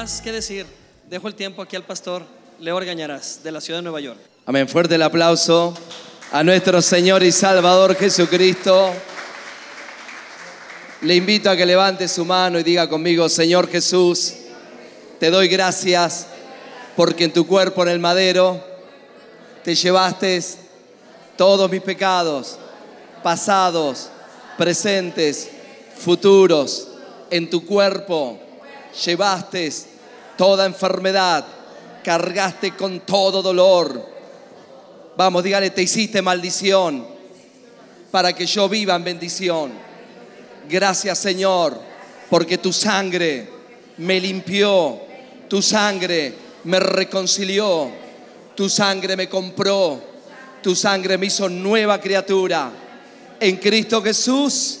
[0.00, 0.64] más que decir,
[1.10, 2.22] dejo el tiempo aquí al pastor
[2.58, 4.18] Leo Orgañarás, de la ciudad de Nueva York.
[4.46, 4.66] Amén.
[4.66, 5.74] Fuerte el aplauso
[6.32, 8.94] a nuestro Señor y Salvador Jesucristo.
[11.02, 14.36] Le invito a que levante su mano y diga conmigo, Señor Jesús,
[15.18, 16.28] te doy gracias
[16.96, 18.58] porque en tu cuerpo en el madero
[19.62, 20.42] te llevaste
[21.36, 22.58] todos mis pecados,
[23.22, 24.08] pasados,
[24.56, 25.50] presentes,
[25.94, 26.88] futuros.
[27.30, 28.40] En tu cuerpo
[29.04, 29.89] llevaste
[30.40, 31.44] toda enfermedad,
[32.02, 34.02] cargaste con todo dolor.
[35.14, 37.06] Vamos, dígale, te hiciste maldición
[38.10, 39.70] para que yo viva en bendición.
[40.66, 41.78] Gracias Señor,
[42.30, 43.50] porque tu sangre
[43.98, 45.02] me limpió,
[45.46, 46.32] tu sangre
[46.64, 47.90] me reconcilió,
[48.54, 50.00] tu sangre me compró,
[50.62, 52.70] tu sangre me hizo nueva criatura.
[53.38, 54.78] En Cristo Jesús.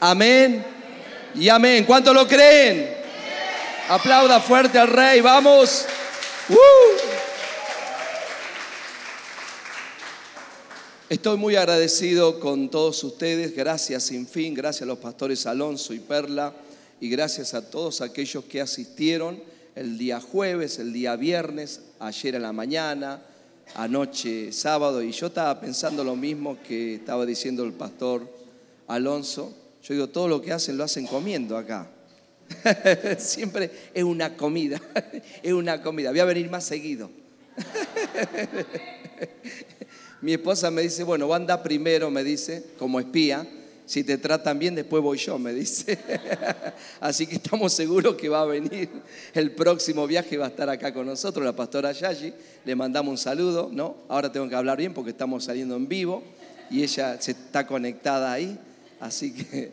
[0.00, 0.64] Amén
[1.36, 1.84] y amén.
[1.84, 2.99] ¿Cuánto lo creen?
[3.90, 5.84] Aplauda fuerte al rey, vamos.
[6.48, 6.54] ¡Uh!
[11.08, 15.98] Estoy muy agradecido con todos ustedes, gracias sin fin, gracias a los pastores Alonso y
[15.98, 16.52] Perla
[17.00, 19.42] y gracias a todos aquellos que asistieron
[19.74, 23.20] el día jueves, el día viernes, ayer en la mañana,
[23.74, 28.22] anoche sábado y yo estaba pensando lo mismo que estaba diciendo el pastor
[28.86, 29.52] Alonso.
[29.82, 31.90] Yo digo, todo lo que hacen lo hacen comiendo acá.
[33.18, 34.80] Siempre es una comida,
[35.42, 36.10] es una comida.
[36.10, 37.10] Voy a venir más seguido.
[40.20, 43.46] Mi esposa me dice, bueno, anda primero, me dice, como espía.
[43.86, 45.98] Si te tratan bien, después voy yo, me dice.
[47.00, 48.88] Así que estamos seguros que va a venir
[49.34, 52.32] el próximo viaje, va a estar acá con nosotros, la pastora Yashi.
[52.64, 53.96] Le mandamos un saludo, ¿no?
[54.08, 56.22] Ahora tengo que hablar bien porque estamos saliendo en vivo
[56.70, 58.56] y ella se está conectada ahí.
[59.00, 59.72] Así que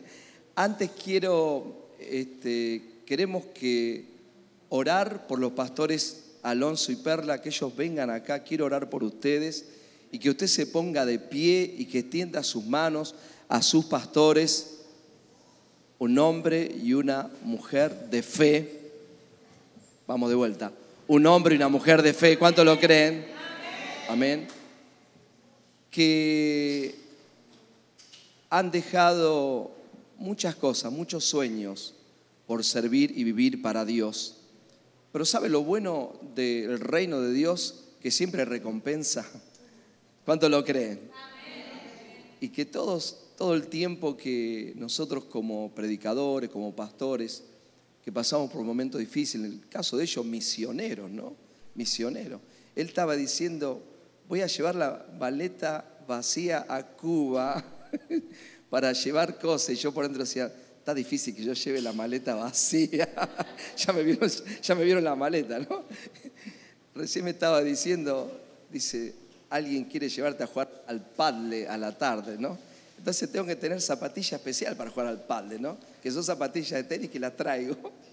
[0.56, 4.04] antes quiero, este, queremos que
[4.68, 8.42] orar por los pastores Alonso y Perla, que ellos vengan acá.
[8.42, 9.66] Quiero orar por ustedes
[10.10, 13.14] y que usted se ponga de pie y que tienda sus manos
[13.48, 14.78] a sus pastores,
[15.98, 18.80] un hombre y una mujer de fe.
[20.06, 20.72] Vamos de vuelta.
[21.06, 22.38] Un hombre y una mujer de fe.
[22.38, 23.26] ¿Cuánto lo creen?
[24.08, 24.46] Amén.
[25.90, 26.94] Que
[28.50, 29.77] han dejado
[30.18, 31.94] muchas cosas, muchos sueños
[32.46, 34.36] por servir y vivir para Dios.
[35.12, 37.84] Pero ¿sabe lo bueno del reino de Dios?
[38.00, 39.26] Que siempre recompensa
[40.28, 41.10] ¿Cuánto lo creen?
[42.38, 47.44] Y que todos, todo el tiempo que nosotros como predicadores, como pastores,
[48.04, 51.34] que pasamos por momentos difíciles, en el caso de ellos misioneros, ¿no?
[51.74, 52.42] Misioneros.
[52.76, 53.82] Él estaba diciendo,
[54.28, 57.64] voy a llevar la maleta vacía a Cuba
[58.70, 59.70] para llevar cosas.
[59.70, 63.08] Y yo por dentro decía, está difícil que yo lleve la maleta vacía.
[63.76, 65.84] ya, me vieron, la maleta, ¿no?
[66.94, 68.40] Recién me estaba diciendo,
[68.70, 69.14] dice,
[69.50, 72.58] alguien quiere llevarte a jugar al padle a la tarde, ¿no?
[72.96, 75.76] Entonces tengo que tener zapatilla especial para jugar al padle, ¿no?
[76.02, 77.76] Que son zapatillas de tenis que las traigo.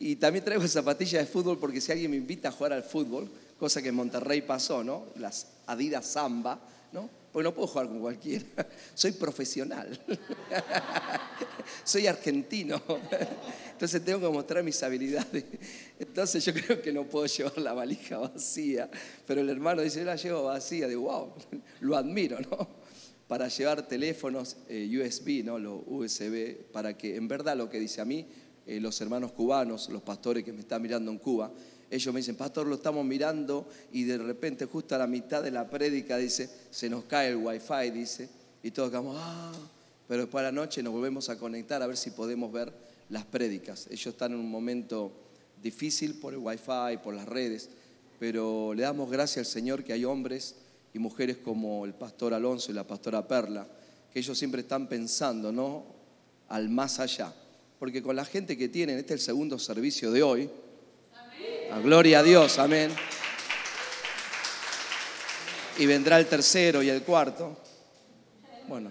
[0.00, 3.28] Y también traigo zapatillas de fútbol porque si alguien me invita a jugar al fútbol,
[3.58, 5.06] cosa que en Monterrey pasó, ¿no?
[5.16, 6.60] Las Adidas Samba,
[6.92, 7.10] ¿no?
[7.32, 8.44] Pues no puedo jugar con cualquiera.
[8.94, 9.98] Soy profesional.
[11.84, 12.82] Soy argentino.
[13.72, 15.44] Entonces tengo que mostrar mis habilidades.
[15.98, 18.90] Entonces yo creo que no puedo llevar la valija vacía.
[19.26, 20.88] Pero el hermano dice, yo la llevo vacía.
[20.88, 21.32] Digo, wow,
[21.80, 22.68] lo admiro, ¿no?
[23.28, 25.58] Para llevar teléfonos eh, USB, ¿no?
[25.58, 28.26] Los USB, para que en verdad lo que dice a mí,
[28.66, 31.52] eh, los hermanos cubanos, los pastores que me están mirando en Cuba,
[31.90, 35.50] ellos me dicen, pastor, lo estamos mirando y de repente justo a la mitad de
[35.50, 38.28] la prédica dice, se nos cae el wifi, dice,
[38.62, 39.52] y todos quedamos, ah,
[40.06, 42.72] pero después a la noche nos volvemos a conectar a ver si podemos ver
[43.08, 43.86] las prédicas.
[43.90, 45.12] Ellos están en un momento
[45.62, 47.70] difícil por el wifi, por las redes,
[48.18, 50.56] pero le damos gracias al Señor que hay hombres
[50.92, 53.66] y mujeres como el pastor Alonso y la pastora Perla,
[54.12, 55.84] que ellos siempre están pensando, ¿no?
[56.48, 57.32] Al más allá.
[57.78, 60.50] Porque con la gente que tienen, este es el segundo servicio de hoy,
[61.76, 62.90] gloria a Dios, amén.
[65.78, 67.56] Y vendrá el tercero y el cuarto.
[68.66, 68.90] Bueno,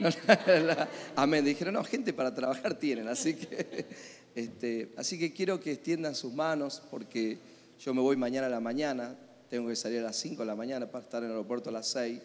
[1.16, 1.44] amén.
[1.44, 3.86] Dijeron, no, gente para trabajar tienen, así que,
[4.34, 7.38] este, así que quiero que extiendan sus manos porque
[7.78, 9.16] yo me voy mañana a la mañana,
[9.48, 11.72] tengo que salir a las 5 de la mañana para estar en el aeropuerto a
[11.72, 12.20] las 6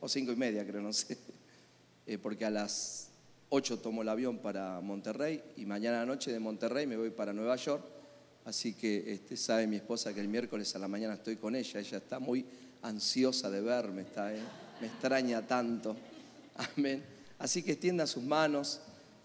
[0.00, 1.16] o 5 y media, creo, no sé,
[2.06, 3.10] eh, porque a las
[3.50, 7.56] 8 tomo el avión para Monterrey y mañana noche de Monterrey me voy para Nueva
[7.56, 7.93] York
[8.44, 11.80] Así que este, sabe mi esposa que el miércoles a la mañana estoy con ella.
[11.80, 12.44] Ella está muy
[12.82, 14.40] ansiosa de verme, está, ¿eh?
[14.80, 15.96] me extraña tanto.
[16.76, 17.02] Amén.
[17.38, 18.80] Así que extienda sus manos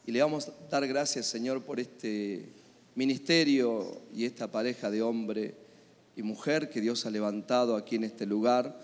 [0.05, 2.47] y le vamos a dar gracias, Señor, por este
[2.95, 5.53] ministerio y esta pareja de hombre
[6.15, 8.79] y mujer que Dios ha levantado aquí en este lugar.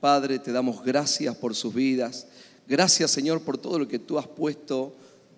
[0.00, 2.26] Padre, te damos gracias por sus vidas.
[2.66, 4.94] Gracias, Señor, por todo lo que tú has puesto,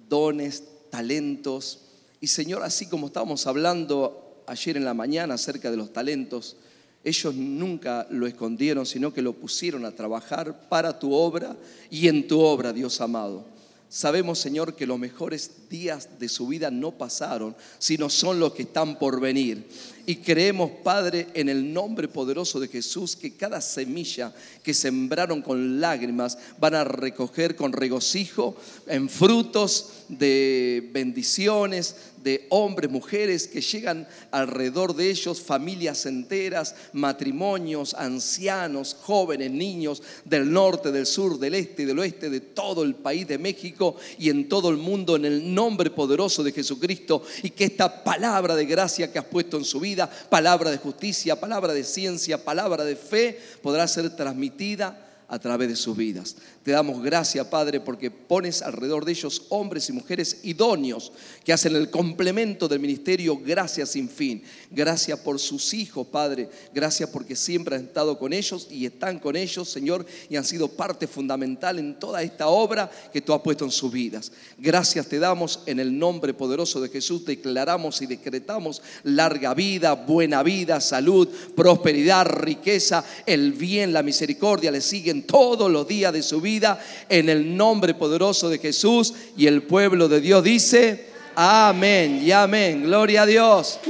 [0.08, 1.80] dones, talentos.
[2.20, 6.56] Y, Señor, así como estábamos hablando ayer en la mañana acerca de los talentos,
[7.04, 11.56] ellos nunca lo escondieron, sino que lo pusieron a trabajar para tu obra
[11.90, 13.44] y en tu obra, Dios amado.
[13.88, 18.62] Sabemos, Señor, que los mejores días de su vida no pasaron, sino son los que
[18.62, 19.66] están por venir.
[20.08, 24.32] Y creemos, Padre, en el nombre poderoso de Jesús, que cada semilla
[24.62, 28.56] que sembraron con lágrimas van a recoger con regocijo
[28.86, 37.94] en frutos de bendiciones, de hombres, mujeres que llegan alrededor de ellos, familias enteras, matrimonios,
[37.94, 42.94] ancianos, jóvenes, niños del norte, del sur, del este y del oeste, de todo el
[42.94, 47.22] país de México y en todo el mundo, en el nombre poderoso de Jesucristo.
[47.42, 51.40] Y que esta palabra de gracia que has puesto en su vida, palabra de justicia,
[51.40, 56.36] palabra de ciencia, palabra de fe, podrá ser transmitida a través de sus vidas.
[56.62, 61.12] Te damos gracias, Padre, porque pones alrededor de ellos hombres y mujeres idóneos
[61.44, 63.38] que hacen el complemento del ministerio.
[63.38, 64.42] Gracias sin fin.
[64.70, 66.48] Gracias por sus hijos, Padre.
[66.74, 70.68] Gracias porque siempre han estado con ellos y están con ellos, Señor, y han sido
[70.68, 74.32] parte fundamental en toda esta obra que tú has puesto en sus vidas.
[74.56, 77.26] Gracias te damos en el nombre poderoso de Jesús.
[77.26, 84.80] Declaramos y decretamos larga vida, buena vida, salud, prosperidad, riqueza, el bien, la misericordia le
[84.80, 89.14] siguen todos los días de su vida en el nombre poderoso de Jesús.
[89.36, 92.84] Y el pueblo de Dios dice, amén y amén.
[92.84, 93.80] Gloria a Dios.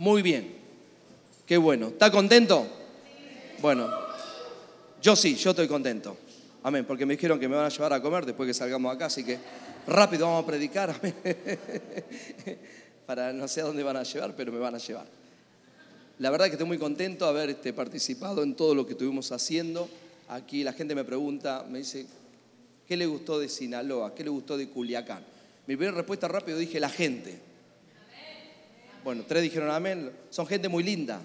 [0.00, 0.54] Muy bien.
[1.46, 1.88] Qué bueno.
[1.88, 2.66] ¿Está contento?
[3.60, 3.90] Bueno,
[5.02, 6.16] yo sí, yo estoy contento.
[6.62, 9.06] Amén, porque me dijeron que me van a llevar a comer después que salgamos acá,
[9.06, 9.38] así que
[9.86, 10.94] rápido vamos a predicar.
[13.06, 15.06] Para no sé a dónde van a llevar, pero me van a llevar.
[16.18, 19.32] La verdad que estoy muy contento de haber este, participado en todo lo que estuvimos
[19.32, 19.88] haciendo.
[20.28, 22.04] Aquí la gente me pregunta, me dice,
[22.86, 24.14] ¿qué le gustó de Sinaloa?
[24.14, 25.24] ¿Qué le gustó de Culiacán?
[25.66, 27.40] Mi primera respuesta rápido dije, la gente.
[29.02, 30.12] Bueno, tres dijeron amén.
[30.28, 31.22] Son gente muy linda.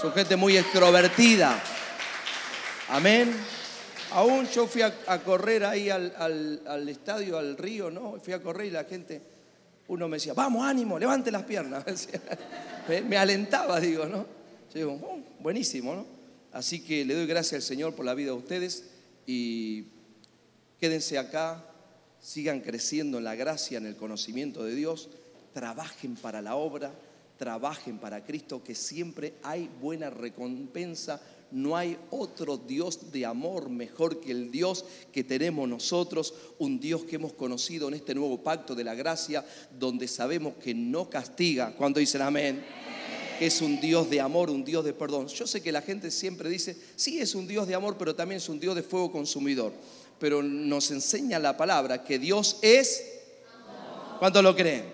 [0.00, 1.62] Son gente muy extrovertida.
[2.88, 3.34] Amén.
[4.14, 8.20] Aún yo fui a, correr ahí al, estadio, al río, ¿no?
[8.20, 9.20] Fui a correr y la gente,
[9.88, 11.84] uno me decía, vamos, ánimo, levante las piernas.
[13.08, 14.26] Me, alentaba, digo, ¿no?
[14.72, 16.06] Yo digo, oh, buenísimo, ¿no?
[16.52, 18.84] Así que le doy gracias al Señor por la vida de ustedes
[19.26, 19.86] y
[20.78, 21.64] quédense acá,
[22.20, 25.08] sigan creciendo en la gracia, en el conocimiento de Dios,
[25.52, 26.92] trabajen para la obra,
[27.36, 31.20] trabajen para Cristo, que siempre hay buena recompensa
[31.54, 37.04] no hay otro Dios de amor mejor que el Dios que tenemos nosotros, un Dios
[37.04, 39.46] que hemos conocido en este nuevo pacto de la gracia,
[39.78, 41.74] donde sabemos que no castiga.
[41.76, 42.64] Cuando dicen amén?
[43.38, 45.28] que es un Dios de amor, un Dios de perdón.
[45.28, 48.38] Yo sé que la gente siempre dice, sí es un Dios de amor, pero también
[48.38, 49.72] es un Dios de fuego consumidor.
[50.18, 53.12] Pero nos enseña la palabra que Dios es...
[54.18, 54.84] ¿Cuánto lo creen?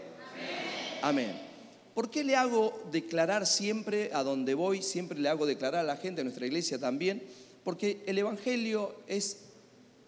[1.02, 1.49] Amén.
[1.94, 5.96] ¿Por qué le hago declarar siempre a donde voy, siempre le hago declarar a la
[5.96, 7.22] gente, a nuestra iglesia también?
[7.64, 9.38] Porque el Evangelio es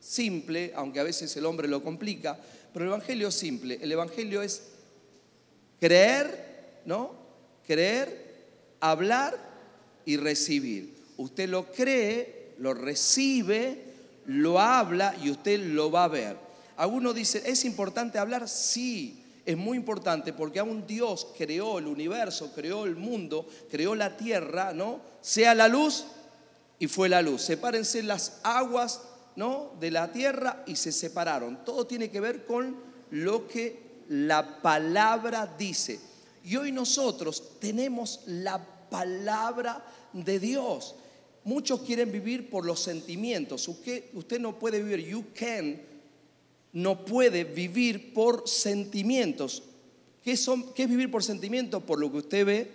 [0.01, 2.39] simple, aunque a veces el hombre lo complica,
[2.73, 3.79] pero el Evangelio es simple.
[3.81, 4.63] El Evangelio es
[5.81, 7.13] creer, ¿no?
[7.67, 8.47] Creer,
[8.81, 9.37] hablar
[10.05, 10.95] y recibir.
[11.17, 13.85] Usted lo cree, lo recibe,
[14.27, 16.37] lo habla y usted lo va a ver.
[16.77, 18.49] Algunos dicen, ¿es importante hablar?
[18.49, 24.17] Sí, es muy importante porque aún Dios creó el universo, creó el mundo, creó la
[24.17, 25.01] tierra, ¿no?
[25.21, 26.05] Sea la luz
[26.79, 27.43] y fue la luz.
[27.43, 29.03] Sepárense las aguas,
[29.37, 29.73] ¿no?
[29.81, 31.65] De la tierra y se separaron.
[31.65, 32.77] Todo tiene que ver con
[33.11, 36.01] lo que la palabra dice.
[36.45, 40.95] Y hoy nosotros tenemos la palabra de Dios.
[41.45, 43.67] Muchos quieren vivir por los sentimientos.
[43.67, 45.92] Usted, usted no puede vivir, you can
[46.73, 49.63] no puede vivir por sentimientos.
[50.23, 51.83] ¿Qué, son, ¿Qué es vivir por sentimientos?
[51.83, 52.71] Por lo que usted ve,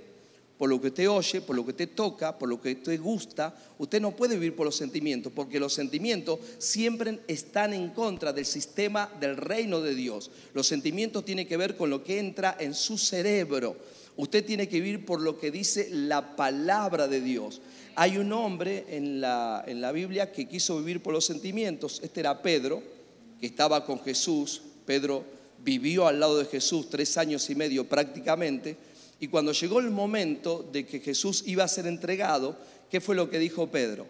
[0.57, 3.55] por lo que usted oye, por lo que usted toca, por lo que usted gusta.
[3.77, 8.45] Usted no puede vivir por los sentimientos, porque los sentimientos siempre están en contra del
[8.45, 10.31] sistema del reino de Dios.
[10.53, 13.77] Los sentimientos tienen que ver con lo que entra en su cerebro.
[14.15, 17.61] Usted tiene que vivir por lo que dice la palabra de Dios.
[17.95, 21.99] Hay un hombre en la, en la Biblia que quiso vivir por los sentimientos.
[22.03, 22.96] Este era Pedro
[23.39, 25.23] que estaba con Jesús, Pedro
[25.63, 28.77] vivió al lado de Jesús tres años y medio prácticamente,
[29.19, 32.55] Y cuando llegó el momento de que Jesús iba a ser entregado,
[32.91, 34.05] ¿qué fue lo que dijo Pedro?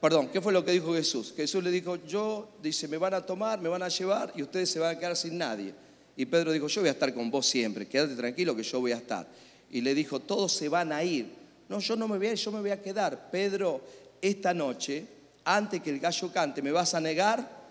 [0.00, 1.32] Perdón, ¿qué fue lo que dijo Jesús?
[1.36, 4.70] Jesús le dijo, yo, dice, me van a tomar, me van a llevar y ustedes
[4.70, 5.74] se van a quedar sin nadie.
[6.16, 8.92] Y Pedro dijo, yo voy a estar con vos siempre, quédate tranquilo que yo voy
[8.92, 9.26] a estar.
[9.70, 11.26] Y le dijo, todos se van a ir.
[11.68, 13.30] No, yo no me voy a ir, yo me voy a quedar.
[13.30, 13.80] Pedro,
[14.20, 15.06] esta noche,
[15.44, 17.61] antes que el gallo cante, ¿me vas a negar?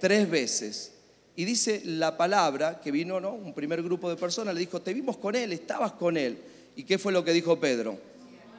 [0.00, 0.92] Tres veces.
[1.36, 3.32] Y dice la palabra que vino, ¿no?
[3.32, 6.38] Un primer grupo de personas le dijo, te vimos con él, estabas con él.
[6.76, 7.98] ¿Y qué fue lo que dijo Pedro?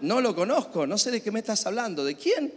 [0.02, 2.04] No lo conozco, no sé de qué me estás hablando.
[2.04, 2.52] ¿De quién?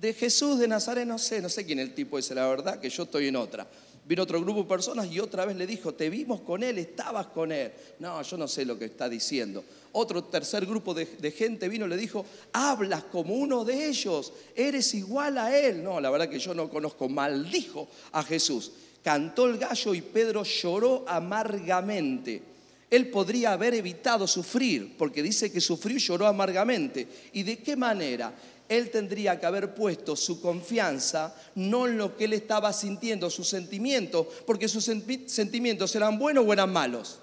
[0.00, 2.90] De Jesús de Nazaret, no sé, no sé quién el tipo ese, la verdad, que
[2.90, 3.66] yo estoy en otra.
[4.06, 7.28] Vino otro grupo de personas y otra vez le dijo, te vimos con él, estabas
[7.28, 7.72] con él.
[8.00, 9.64] No, yo no sé lo que está diciendo.
[9.94, 14.92] Otro tercer grupo de, gente vino y le dijo, hablas como uno de ellos, eres
[14.94, 15.82] igual a él.
[15.82, 18.70] No, la verdad que yo no conozco, maldijo a Jesús
[19.04, 22.42] cantó el gallo y Pedro lloró amargamente.
[22.90, 27.06] Él podría haber evitado sufrir, porque dice que sufrió y lloró amargamente.
[27.34, 28.34] ¿Y de qué manera?
[28.66, 33.48] Él tendría que haber puesto su confianza no en lo que él estaba sintiendo, sus
[33.48, 37.18] sentimientos, porque sus sentimientos eran buenos o eran malos.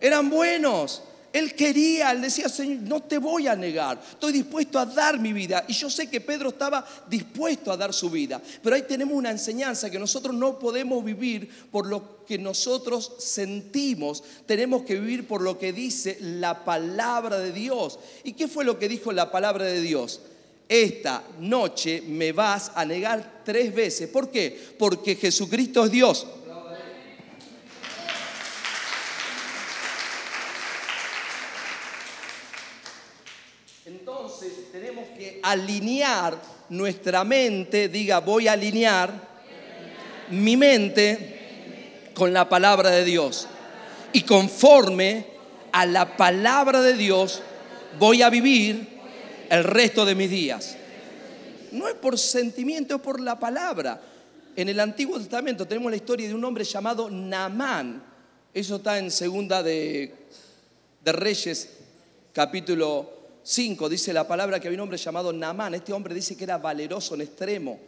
[0.00, 1.02] Eran buenos.
[1.32, 5.32] Él quería, él decía, Señor, no te voy a negar, estoy dispuesto a dar mi
[5.32, 5.64] vida.
[5.68, 8.42] Y yo sé que Pedro estaba dispuesto a dar su vida.
[8.62, 14.24] Pero ahí tenemos una enseñanza que nosotros no podemos vivir por lo que nosotros sentimos,
[14.46, 18.00] tenemos que vivir por lo que dice la palabra de Dios.
[18.24, 20.20] ¿Y qué fue lo que dijo la palabra de Dios?
[20.68, 24.08] Esta noche me vas a negar tres veces.
[24.08, 24.74] ¿Por qué?
[24.78, 26.26] Porque Jesucristo es Dios.
[34.72, 36.36] tenemos que alinear
[36.70, 39.12] nuestra mente, diga, voy a alinear
[40.30, 43.48] mi mente con la palabra de Dios.
[44.12, 45.26] Y conforme
[45.72, 47.42] a la palabra de Dios,
[47.98, 48.88] voy a vivir
[49.48, 50.76] el resto de mis días.
[51.72, 54.00] No es por sentimiento, es por la palabra.
[54.56, 58.02] En el Antiguo Testamento tenemos la historia de un hombre llamado Naamán.
[58.52, 60.14] Eso está en Segunda de,
[61.04, 61.70] de Reyes,
[62.32, 65.74] capítulo 5 dice la palabra que había un hombre llamado Naamán.
[65.74, 67.78] Este hombre dice que era valeroso en extremo.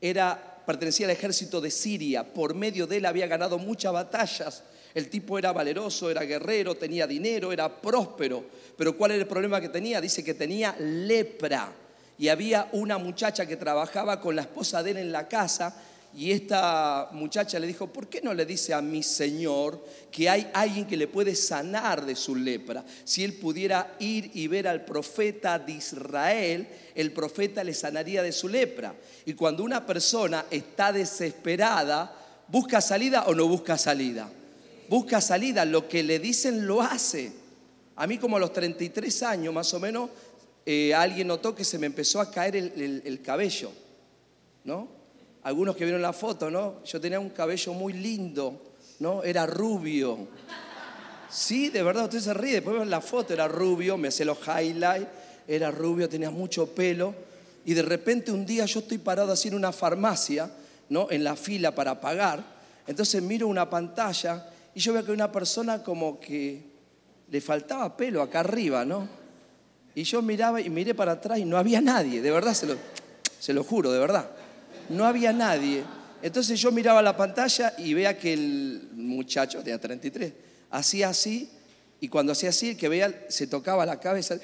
[0.00, 2.24] Era, pertenecía al ejército de Siria.
[2.24, 4.62] Por medio de él había ganado muchas batallas.
[4.94, 8.44] El tipo era valeroso, era guerrero, tenía dinero, era próspero.
[8.76, 10.00] Pero ¿cuál era el problema que tenía?
[10.00, 11.72] Dice que tenía lepra.
[12.18, 15.74] Y había una muchacha que trabajaba con la esposa de él en la casa
[16.12, 20.50] y esta muchacha le dijo, ¿por qué no le dice a mi Señor que hay
[20.52, 22.84] alguien que le puede sanar de su lepra?
[23.04, 28.32] Si él pudiera ir y ver al profeta de Israel, el profeta le sanaría de
[28.32, 28.94] su lepra.
[29.24, 32.12] Y cuando una persona está desesperada,
[32.48, 34.28] ¿busca salida o no busca salida?
[34.88, 37.32] Busca salida, lo que le dicen lo hace.
[37.94, 40.10] A mí como a los 33 años más o menos,
[40.66, 43.70] eh, alguien notó que se me empezó a caer el, el cabello,
[44.64, 44.99] ¿no?
[45.42, 46.84] Algunos que vieron la foto, ¿no?
[46.84, 48.60] Yo tenía un cabello muy lindo,
[48.98, 49.22] ¿no?
[49.22, 50.28] Era rubio.
[51.30, 54.38] Sí, de verdad, usted se ríe, después ven la foto, era rubio, me hacía los
[54.38, 55.08] highlights,
[55.46, 57.14] era rubio, tenía mucho pelo.
[57.64, 60.50] Y de repente un día yo estoy parado así en una farmacia,
[60.88, 61.08] ¿no?
[61.10, 62.42] En la fila para pagar.
[62.86, 66.62] Entonces miro una pantalla y yo veo que una persona como que
[67.30, 69.08] le faltaba pelo acá arriba, ¿no?
[69.94, 72.76] Y yo miraba y miré para atrás y no había nadie, de verdad se lo,
[73.38, 74.30] se lo juro, de verdad
[74.90, 75.84] no había nadie.
[76.22, 80.32] Entonces yo miraba la pantalla y veía que el muchacho, tenía 33,
[80.70, 81.48] hacía así
[82.00, 84.38] y cuando hacía así, que veía, se tocaba la cabeza.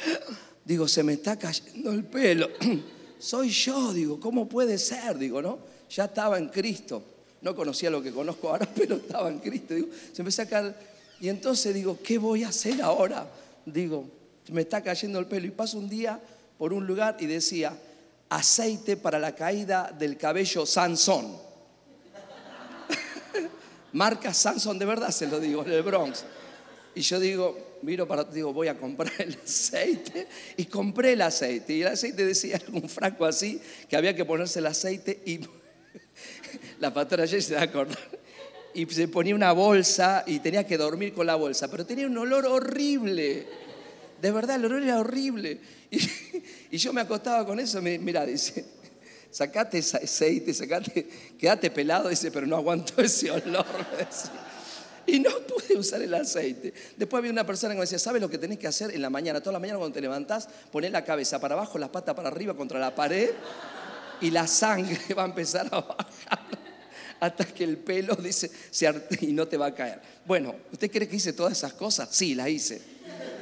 [0.65, 2.49] Digo, se me está cayendo el pelo.
[3.19, 5.17] Soy yo, digo, ¿cómo puede ser?
[5.17, 5.59] Digo, ¿no?
[5.88, 7.03] Ya estaba en Cristo.
[7.41, 9.75] No conocía lo que conozco ahora, pero estaba en Cristo.
[9.75, 10.75] Digo, se me saca
[11.21, 13.26] Y entonces digo, ¿qué voy a hacer ahora?
[13.65, 14.05] Digo,
[14.53, 15.47] me está cayendo el pelo.
[15.47, 16.21] Y paso un día
[16.59, 17.75] por un lugar y decía,
[18.28, 21.37] aceite para la caída del cabello Sansón.
[23.92, 26.25] Marca Sansón, de verdad se lo digo, el Bronx.
[26.95, 30.26] Y yo digo, miro para, digo, voy a comprar el aceite.
[30.56, 31.75] Y compré el aceite.
[31.75, 35.40] Y el aceite decía un franco así, que había que ponerse el aceite y
[36.80, 37.99] la pastora ayer se da a acordar.
[38.75, 42.18] Y se ponía una bolsa y tenía que dormir con la bolsa, pero tenía un
[42.18, 43.47] olor horrible.
[44.20, 45.61] De verdad, el olor era horrible.
[45.90, 48.64] Y, yo me acostaba con eso, mira, dice,
[49.30, 51.06] sacate ese aceite, sacate,
[51.38, 53.66] quédate pelado, dice, pero no aguanto ese olor.
[55.06, 56.73] Y no pude usar el aceite.
[56.96, 59.11] Después había una persona que me decía, ¿sabes lo que tenés que hacer en la
[59.11, 59.40] mañana?
[59.40, 62.54] Toda la mañana cuando te levantás, poner la cabeza para abajo, las patas para arriba
[62.54, 63.30] contra la pared
[64.20, 66.66] y la sangre va a empezar a bajar
[67.20, 70.00] hasta que el pelo dice se y no te va a caer.
[70.26, 72.08] Bueno, ¿usted cree que hice todas esas cosas?
[72.11, 72.96] Sí, las hice.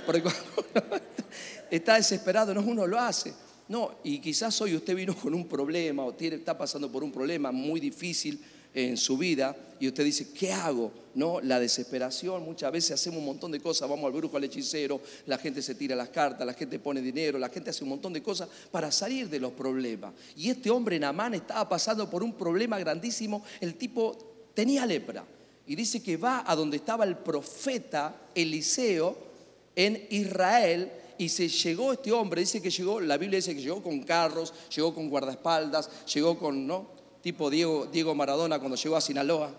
[0.04, 0.40] Porque cuando
[1.70, 3.32] está desesperado, no uno lo hace.
[3.68, 7.10] No, y quizás hoy usted vino con un problema o tiene, está pasando por un
[7.10, 8.38] problema muy difícil
[8.74, 10.92] en su vida y usted dice, ¿qué hago?
[11.14, 15.00] No, la desesperación, muchas veces hacemos un montón de cosas, vamos al brujo, al hechicero,
[15.26, 18.12] la gente se tira las cartas, la gente pone dinero, la gente hace un montón
[18.12, 20.12] de cosas para salir de los problemas.
[20.36, 25.24] Y este hombre Namán estaba pasando por un problema grandísimo, el tipo tenía lepra.
[25.66, 29.33] Y dice que va a donde estaba el profeta Eliseo
[29.76, 33.82] en Israel y se llegó este hombre, dice que llegó, la Biblia dice que llegó
[33.82, 36.94] con carros, llegó con guardaespaldas, llegó con, ¿no?
[37.24, 39.50] tipo Diego, Diego Maradona cuando llegó a Sinaloa.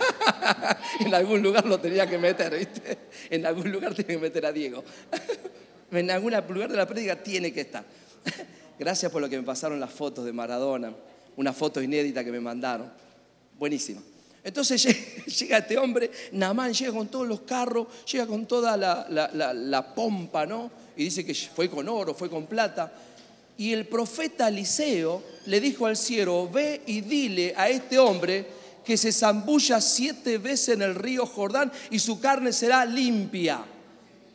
[1.00, 2.96] en algún lugar lo tenía que meter, ¿viste?
[3.28, 4.84] En algún lugar tiene que meter a Diego.
[5.90, 7.84] en algún lugar de la prédica tiene que estar.
[8.78, 10.94] Gracias por lo que me pasaron las fotos de Maradona,
[11.36, 12.88] una foto inédita que me mandaron.
[13.58, 14.00] Buenísima.
[14.42, 14.82] Entonces
[15.38, 19.06] llega este hombre, Namán llega con todos los carros, llega con toda la,
[19.54, 20.70] la pompa, ¿no?
[20.96, 22.92] Y dice que fue con oro, fue con plata.
[23.58, 28.46] Y el profeta Eliseo le dijo al siervo, ve y dile a este hombre
[28.84, 33.62] que se zambulla siete veces en el río Jordán y su carne será limpia.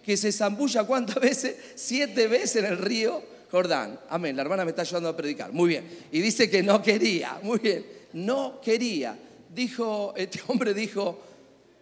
[0.03, 1.55] Que se zambulla cuántas veces?
[1.75, 3.21] Siete veces en el río
[3.51, 3.99] Jordán.
[4.09, 4.35] Amén.
[4.35, 5.51] La hermana me está ayudando a predicar.
[5.51, 5.89] Muy bien.
[6.11, 7.39] Y dice que no quería.
[7.41, 7.85] Muy bien.
[8.13, 9.17] No quería.
[9.55, 11.17] Dijo, este hombre dijo,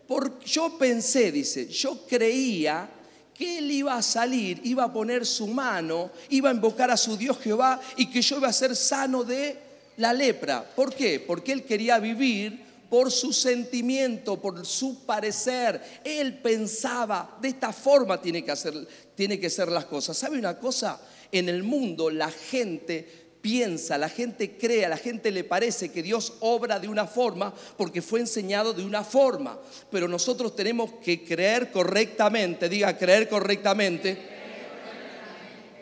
[0.07, 2.87] por, yo pensé, dice, yo creía
[3.33, 7.17] que él iba a salir, iba a poner su mano, iba a invocar a su
[7.17, 9.57] Dios Jehová y que yo iba a ser sano de
[9.97, 10.63] la lepra.
[10.63, 11.19] ¿Por qué?
[11.19, 15.81] Porque él quería vivir por su sentimiento, por su parecer.
[16.03, 20.15] Él pensaba, de esta forma tiene que, hacer, tiene que ser las cosas.
[20.15, 21.01] ¿Sabe una cosa?
[21.31, 26.01] En el mundo la gente piensa, la gente cree, a la gente le parece que
[26.01, 29.59] Dios obra de una forma porque fue enseñado de una forma.
[29.91, 34.17] Pero nosotros tenemos que creer correctamente, diga creer correctamente,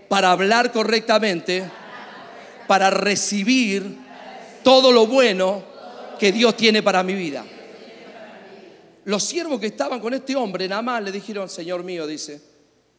[0.10, 1.64] para hablar correctamente,
[2.68, 3.96] para recibir
[4.64, 5.64] todo lo bueno
[6.20, 7.46] que Dios tiene para mi vida.
[9.06, 12.42] Los siervos que estaban con este hombre, nada más le dijeron, Señor mío, dice,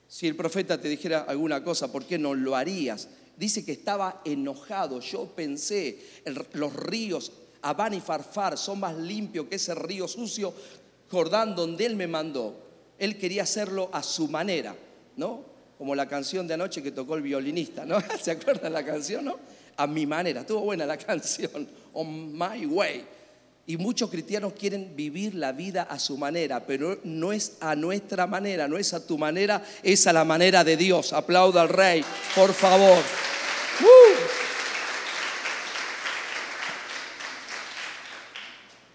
[0.06, 3.08] si el profeta te dijera alguna cosa, ¿por qué no lo harías?
[3.42, 5.00] Dice que estaba enojado.
[5.00, 5.98] Yo pensé,
[6.52, 10.54] los ríos Abán y Farfar son más limpios que ese río sucio
[11.10, 12.54] Jordán donde él me mandó.
[12.96, 14.76] Él quería hacerlo a su manera,
[15.16, 15.44] ¿no?
[15.76, 17.98] Como la canción de anoche que tocó el violinista, ¿no?
[18.22, 19.40] ¿Se acuerdan la canción, no?
[19.76, 20.42] A mi manera.
[20.42, 21.66] Estuvo buena la canción.
[21.94, 23.04] On my way.
[23.64, 28.26] Y muchos cristianos quieren vivir la vida a su manera, pero no es a nuestra
[28.26, 31.12] manera, no es a tu manera, es a la manera de Dios.
[31.12, 32.98] Aplauda al Rey, por favor.
[33.80, 34.42] Uh.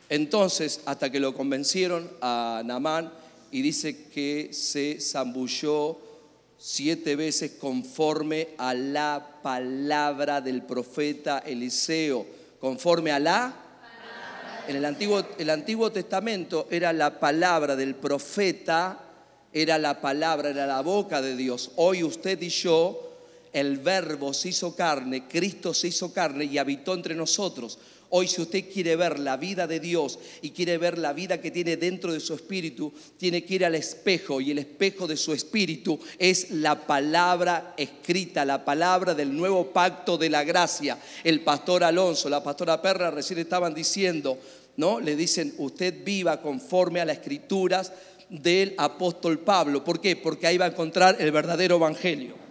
[0.09, 3.11] Entonces, hasta que lo convencieron a Namán
[3.51, 5.99] y dice que se zambulló
[6.57, 12.25] siete veces conforme a la palabra del profeta Eliseo,
[12.59, 13.66] conforme a la
[14.67, 18.99] en el Antiguo, el Antiguo Testamento era la palabra del profeta,
[19.53, 21.71] era la palabra, era la boca de Dios.
[21.77, 23.07] Hoy usted y yo,
[23.53, 27.79] el verbo se hizo carne, Cristo se hizo carne y habitó entre nosotros.
[28.09, 31.51] Hoy si usted quiere ver la vida de Dios y quiere ver la vida que
[31.51, 35.33] tiene dentro de su espíritu, tiene que ir al espejo y el espejo de su
[35.33, 40.97] espíritu es la palabra escrita, la palabra del nuevo pacto de la gracia.
[41.23, 44.37] El pastor Alonso, la pastora Perra recién estaban diciendo,
[44.77, 45.01] ¿no?
[45.01, 47.91] Le dicen, usted viva conforme a las escrituras
[48.29, 49.83] del apóstol Pablo.
[49.83, 50.15] ¿Por qué?
[50.15, 52.47] Porque ahí va a encontrar el verdadero evangelio.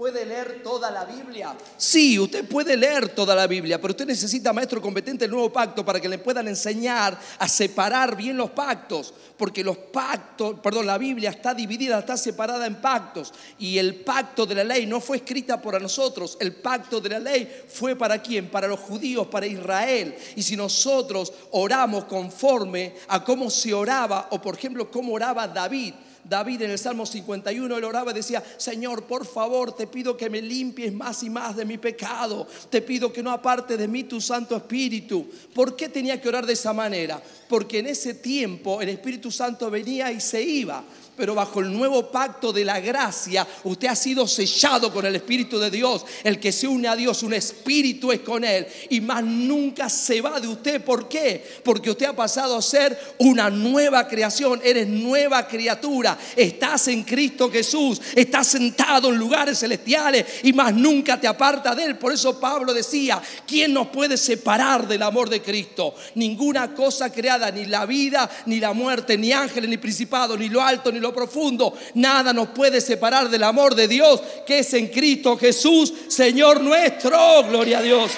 [0.00, 1.52] ¿Puede leer la Biblia?
[1.76, 5.84] Sí, usted puede leer toda la Biblia, pero usted necesita maestro competente del nuevo pacto
[5.84, 10.98] para que le puedan enseñar a separar bien los pactos, porque los pactos, perdón, la
[10.98, 15.16] Biblia está dividida, está separada en pactos, y el pacto de la ley no fue
[15.16, 18.48] escrita por nosotros, el pacto de la ley fue para quién?
[18.48, 20.14] Para los judíos, para Israel.
[20.36, 25.94] Y si nosotros oramos conforme a cómo se oraba, o por ejemplo, cómo oraba David,
[26.30, 30.30] David en el Salmo 51, él oraba y decía, Señor, por favor, te pido que
[30.30, 32.46] me limpies más y más de mi pecado.
[32.70, 35.28] Te pido que no aparte de mí tu Santo Espíritu.
[35.52, 37.20] ¿Por qué tenía que orar de esa manera?
[37.48, 40.84] Porque en ese tiempo el Espíritu Santo venía y se iba
[41.20, 45.58] pero bajo el nuevo pacto de la gracia, usted ha sido sellado con el Espíritu
[45.58, 46.06] de Dios.
[46.24, 48.66] El que se une a Dios, un espíritu es con Él.
[48.88, 50.82] Y más nunca se va de usted.
[50.82, 51.44] ¿Por qué?
[51.62, 54.62] Porque usted ha pasado a ser una nueva creación.
[54.64, 56.16] Eres nueva criatura.
[56.34, 61.84] estás en Cristo Jesús, estás sentado en lugares celestiales y más nunca te aparta de
[61.84, 61.98] Él.
[61.98, 65.94] Por eso Pablo decía, ¿quién nos puede separar del amor de Cristo?
[66.14, 70.62] Ninguna cosa creada, ni la vida, ni la muerte, ni ángeles, ni principados, ni lo
[70.62, 74.88] alto, ni lo profundo, nada nos puede separar del amor de Dios que es en
[74.88, 77.44] Cristo Jesús, Señor nuestro.
[77.44, 78.10] Gloria a Dios.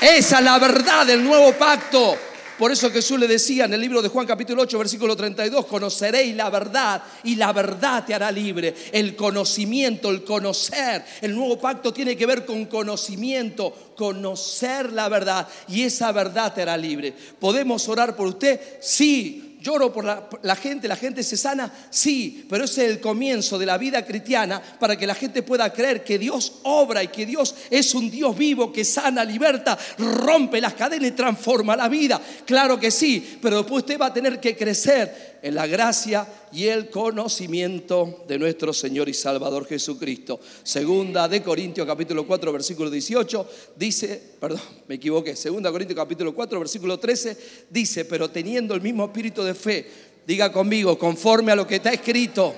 [0.00, 2.25] Esa es la verdad del nuevo pacto.
[2.58, 6.34] Por eso Jesús le decía en el libro de Juan capítulo 8 versículo 32, conoceréis
[6.34, 8.74] la verdad y la verdad te hará libre.
[8.92, 11.04] El conocimiento, el conocer.
[11.20, 16.62] El nuevo pacto tiene que ver con conocimiento, conocer la verdad y esa verdad te
[16.62, 17.12] hará libre.
[17.38, 18.58] ¿Podemos orar por usted?
[18.80, 23.58] Sí, lloro por la, gente, la gente se sana, sí, pero ese es el comienzo
[23.58, 27.26] de la vida cristiana para que la gente pueda creer que Dios obra y que
[27.26, 32.20] Dios es un Dios vivo que sana, liberta, rompe las cadenas y transforma la vida.
[32.44, 36.66] Claro que sí, pero después usted va a tener que crecer en la gracia y
[36.66, 40.40] el conocimiento de nuestro Señor y Salvador Jesucristo.
[40.64, 46.58] Segunda de Corintios capítulo 4 versículo 18 dice, perdón, me equivoqué, segunda Corintios capítulo 4
[46.58, 47.38] versículo 13
[47.70, 49.86] dice, pero teniendo el mismo espíritu de fe,
[50.26, 52.52] diga conmigo, conforme a lo que está escrito.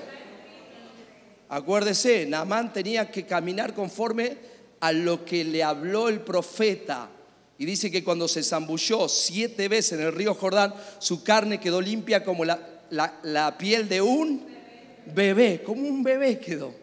[1.49, 4.35] Acuérdese, Naamán tenía que caminar conforme
[4.79, 7.07] a lo que le habló el profeta.
[7.59, 11.81] Y dice que cuando se zambulló siete veces en el río Jordán, su carne quedó
[11.81, 14.45] limpia como la, la, piel de un
[15.13, 16.73] bebé, como un bebé quedó.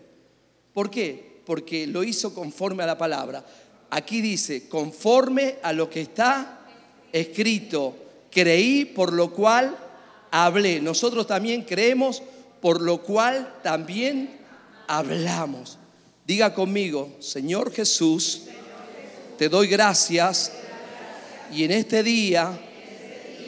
[0.72, 1.40] ¿Por qué?
[1.44, 3.44] Porque lo hizo conforme a la palabra.
[3.90, 6.60] Aquí dice, conforme a lo que está
[7.12, 7.96] escrito,
[8.30, 9.76] creí por lo cual
[10.30, 10.80] hablé.
[10.80, 12.22] Nosotros también creemos
[12.60, 14.38] por lo cual también
[14.88, 15.78] hablamos.
[16.26, 18.42] Diga conmigo, Señor Jesús,
[19.38, 20.52] te doy gracias
[21.52, 22.58] y en este día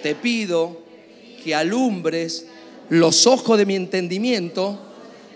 [0.03, 0.83] te pido
[1.43, 2.47] que alumbres
[2.91, 4.79] los ojos de mi entendimiento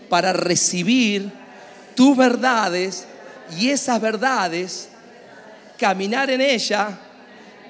[0.08, 1.30] para recibir
[1.94, 3.06] tus verdades
[3.58, 4.88] y esas verdades,
[5.78, 6.98] caminar en ella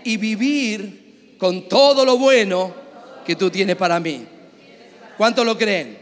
[0.04, 2.74] y vivir con todo lo bueno
[3.24, 4.26] que tú tienes para mí.
[5.16, 5.98] ¿Cuánto lo creen?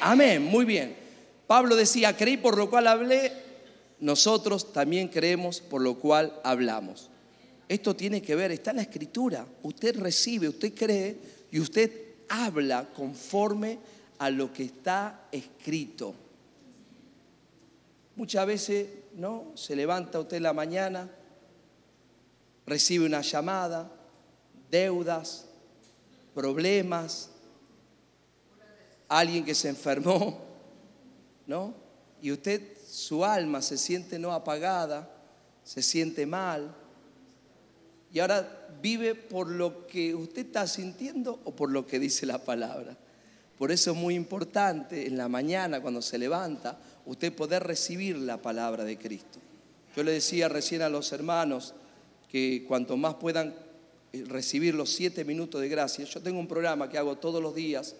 [0.00, 0.96] Amén, muy bien.
[1.46, 3.32] Pablo decía, creí por lo cual hablé,
[4.00, 7.08] nosotros también creemos por lo cual hablamos.
[7.68, 9.46] Esto tiene que ver, está en la escritura.
[9.62, 11.16] Usted recibe, usted cree
[11.50, 13.78] y usted habla conforme
[14.18, 16.14] a lo que está escrito.
[18.16, 19.52] Muchas veces, ¿no?
[19.54, 21.10] Se levanta usted en la mañana,
[22.66, 23.90] recibe una llamada,
[24.70, 25.46] deudas,
[26.34, 27.30] problemas,
[29.08, 30.40] alguien que se enfermó,
[31.46, 31.74] ¿no?
[32.22, 35.10] Y usted, su alma se siente no apagada,
[35.64, 36.74] se siente mal
[38.12, 42.38] y ahora vive por lo que usted está sintiendo o por lo que dice la
[42.38, 42.96] palabra.
[43.56, 48.42] Por eso es muy importante en la mañana cuando se levanta usted poder recibir la
[48.42, 49.38] palabra de Cristo.
[49.96, 51.74] Yo le decía recién a los hermanos
[52.28, 53.54] que cuanto más puedan
[54.12, 57.54] eh, recibir los siete minutos de gracia, yo tengo un programa que hago todos los
[57.54, 57.94] días,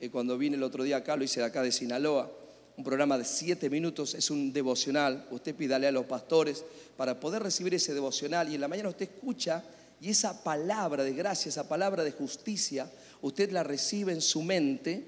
[0.00, 2.30] eh, cuando vine el otro día acá, lo hice acá de Sinaloa,
[2.76, 5.26] un programa de siete minutos, es un devocional.
[5.30, 6.64] Usted pídale a los pastores
[6.96, 9.62] para poder recibir ese devocional y en la mañana usted escucha
[10.02, 15.04] y esa palabra de gracia, esa palabra de justicia, usted la recibe en su mente,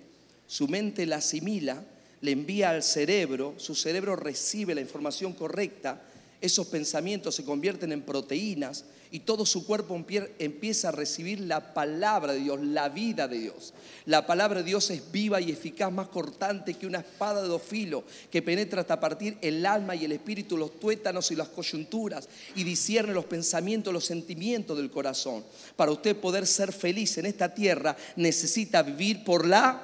[0.47, 1.83] su mente la asimila,
[2.21, 6.01] le envía al cerebro, su cerebro recibe la información correcta,
[6.45, 9.97] esos pensamientos se convierten en proteínas y todo su cuerpo
[10.39, 13.73] empieza a recibir la palabra de Dios, la vida de Dios.
[14.05, 17.63] La palabra de Dios es viva y eficaz, más cortante que una espada de dos
[17.63, 22.29] filos, que penetra hasta partir el alma y el espíritu, los tuétanos y las coyunturas,
[22.57, 25.45] y discierne los pensamientos, los sentimientos del corazón.
[25.77, 29.81] Para usted poder ser feliz en esta tierra, necesita vivir por la...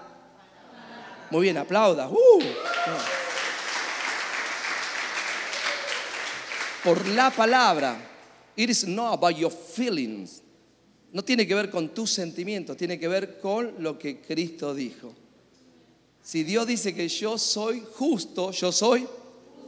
[1.30, 2.08] Muy bien, aplauda.
[2.08, 2.42] Uh.
[6.84, 8.10] Por la palabra.
[8.56, 10.42] It is not about your feelings.
[11.12, 15.14] No tiene que ver con tus sentimientos, tiene que ver con lo que Cristo dijo.
[16.22, 19.06] Si Dios dice que yo soy justo, yo soy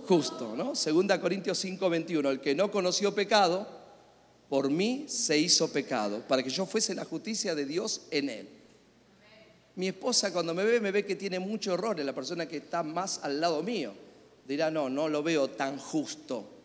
[0.07, 0.75] justo, ¿no?
[0.75, 2.31] Segunda Corintios 5, 21.
[2.31, 3.67] El que no conoció pecado,
[4.49, 8.49] por mí se hizo pecado, para que yo fuese la justicia de Dios en él.
[9.75, 12.59] Mi esposa cuando me ve, me ve que tiene mucho error en la persona que
[12.59, 13.95] está más al lado mío.
[14.47, 16.62] Dirá, no, no lo veo tan justo.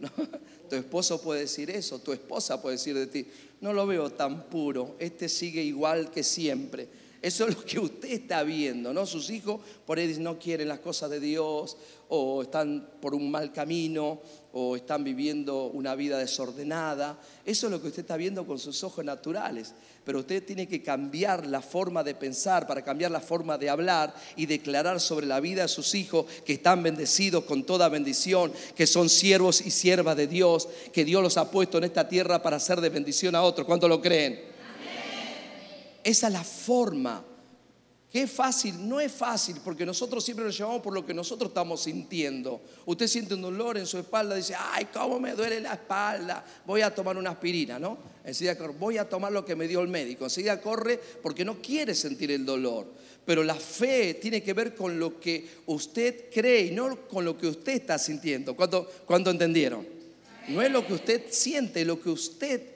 [0.70, 3.26] Tu esposo puede decir eso, tu esposa puede decir de ti,
[3.60, 6.86] no lo veo tan puro, este sigue igual que siempre.
[7.22, 9.04] Eso es lo que usted está viendo, ¿no?
[9.04, 11.76] Sus hijos por ahí no quieren las cosas de Dios,
[12.08, 14.20] o están por un mal camino,
[14.52, 17.20] o están viviendo una vida desordenada.
[17.44, 19.74] Eso es lo que usted está viendo con sus ojos naturales.
[20.02, 24.14] Pero usted tiene que cambiar la forma de pensar para cambiar la forma de hablar
[24.34, 28.86] y declarar sobre la vida de sus hijos que están bendecidos con toda bendición, que
[28.86, 32.58] son siervos y siervas de Dios, que Dios los ha puesto en esta tierra para
[32.58, 33.66] ser de bendición a otros.
[33.66, 34.49] ¿Cuánto lo creen?
[36.04, 37.24] Esa es la forma.
[38.10, 38.88] ¿Qué fácil?
[38.88, 42.60] No es fácil porque nosotros siempre nos llevamos por lo que nosotros estamos sintiendo.
[42.84, 46.80] Usted siente un dolor en su espalda, dice, ay, cómo me duele la espalda, voy
[46.80, 47.98] a tomar una aspirina, ¿no?
[48.24, 50.24] Enseguida voy a tomar lo que me dio el médico.
[50.24, 52.88] Enseguida corre porque no quiere sentir el dolor.
[53.24, 57.38] Pero la fe tiene que ver con lo que usted cree y no con lo
[57.38, 58.56] que usted está sintiendo.
[58.56, 59.86] ¿Cuánto, cuánto entendieron?
[60.48, 62.69] No es lo que usted siente, lo que usted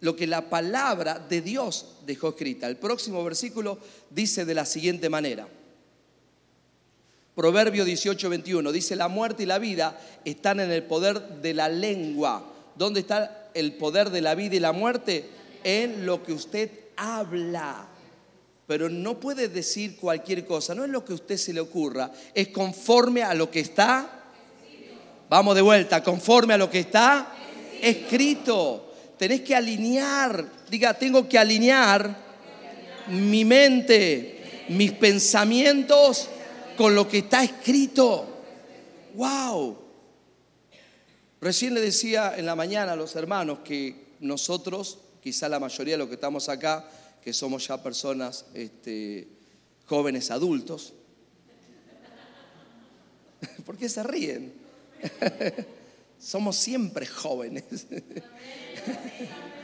[0.00, 2.66] lo que la palabra de Dios dejó escrita.
[2.66, 3.78] El próximo versículo
[4.10, 5.48] dice de la siguiente manera.
[7.34, 11.68] Proverbio 18, 21 dice, la muerte y la vida están en el poder de la
[11.68, 12.44] lengua.
[12.76, 15.28] ¿Dónde está el poder de la vida y la muerte?
[15.62, 17.88] En lo que usted habla.
[18.66, 22.10] Pero no puede decir cualquier cosa, no es lo que a usted se le ocurra,
[22.34, 24.24] es conforme a lo que está.
[25.28, 27.32] Vamos de vuelta, conforme a lo que está
[27.80, 28.85] escrito
[29.18, 32.16] tenés que alinear, diga, tengo que alinear
[33.08, 36.28] mi mente, mis pensamientos
[36.76, 38.26] con lo que está escrito.
[39.14, 39.78] ¡Wow!
[41.40, 45.98] Recién le decía en la mañana a los hermanos que nosotros, quizá la mayoría de
[45.98, 46.88] los que estamos acá,
[47.22, 49.28] que somos ya personas este,
[49.86, 50.92] jóvenes adultos,
[53.64, 54.52] ¿por qué se ríen?
[56.18, 57.64] somos siempre jóvenes.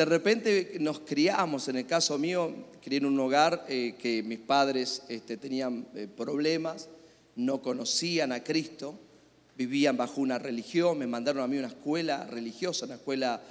[0.00, 4.38] De repente nos criamos, en el caso mío, crié en un hogar eh, que mis
[4.38, 6.88] padres este, tenían eh, problemas,
[7.36, 8.98] no conocían a Cristo,
[9.56, 13.42] vivían bajo una religión, me mandaron a mí una escuela religiosa, una escuela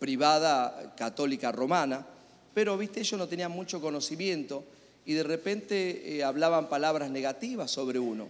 [0.00, 2.04] privada católica romana,
[2.52, 4.64] pero viste, ellos no tenían mucho conocimiento
[5.06, 8.26] y de repente eh, hablaban palabras negativas sobre uno.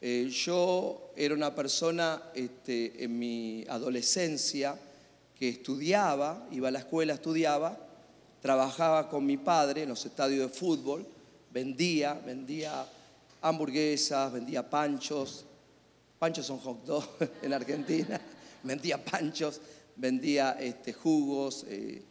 [0.00, 4.78] yo era una persona este, en mi adolescencia,
[5.38, 7.78] que estudiaba, iba a la escuela, estudiaba,
[8.40, 11.06] trabajaba con mi padre en los estadios de fútbol,
[11.52, 12.86] vendía, vendía
[13.40, 15.44] hamburguesas, vendía panchos,
[16.18, 17.08] panchos son hot dogs
[17.42, 18.20] en Argentina,
[18.62, 19.60] vendía panchos,
[19.96, 22.02] vendía este, jugos, eh,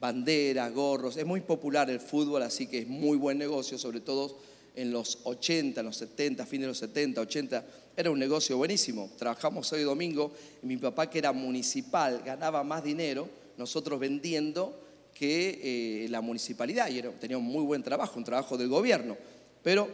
[0.00, 1.16] banderas, gorros.
[1.16, 4.38] Es muy popular el fútbol, así que es muy buen negocio, sobre todo
[4.74, 7.64] en los 80, en los 70, fines de los 70, 80,
[7.98, 9.10] era un negocio buenísimo.
[9.18, 10.30] Trabajamos hoy domingo
[10.62, 14.80] y mi papá, que era municipal, ganaba más dinero nosotros vendiendo
[15.12, 16.88] que eh, la municipalidad.
[16.90, 19.16] Y era, tenía un muy buen trabajo, un trabajo del gobierno.
[19.64, 19.88] Pero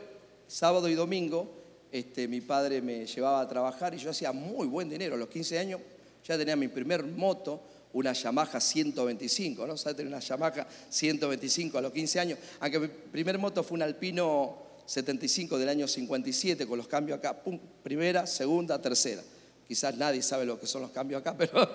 [0.47, 1.49] sábado y domingo
[1.91, 5.15] este, mi padre me llevaba a trabajar y yo hacía muy buen dinero.
[5.15, 5.81] A los 15 años
[6.23, 7.63] ya tenía mi primer moto,
[7.95, 9.79] una Yamaha 125, ¿no?
[9.79, 9.97] ¿Sabes?
[9.97, 12.39] Tenía una Yamaha 125 a los 15 años.
[12.61, 17.43] Aunque mi primer moto fue un Alpino 75 del año 57 con los cambios acá,
[17.83, 19.23] primera, segunda, tercera.
[19.67, 21.71] Quizás nadie sabe lo que son los cambios acá, pero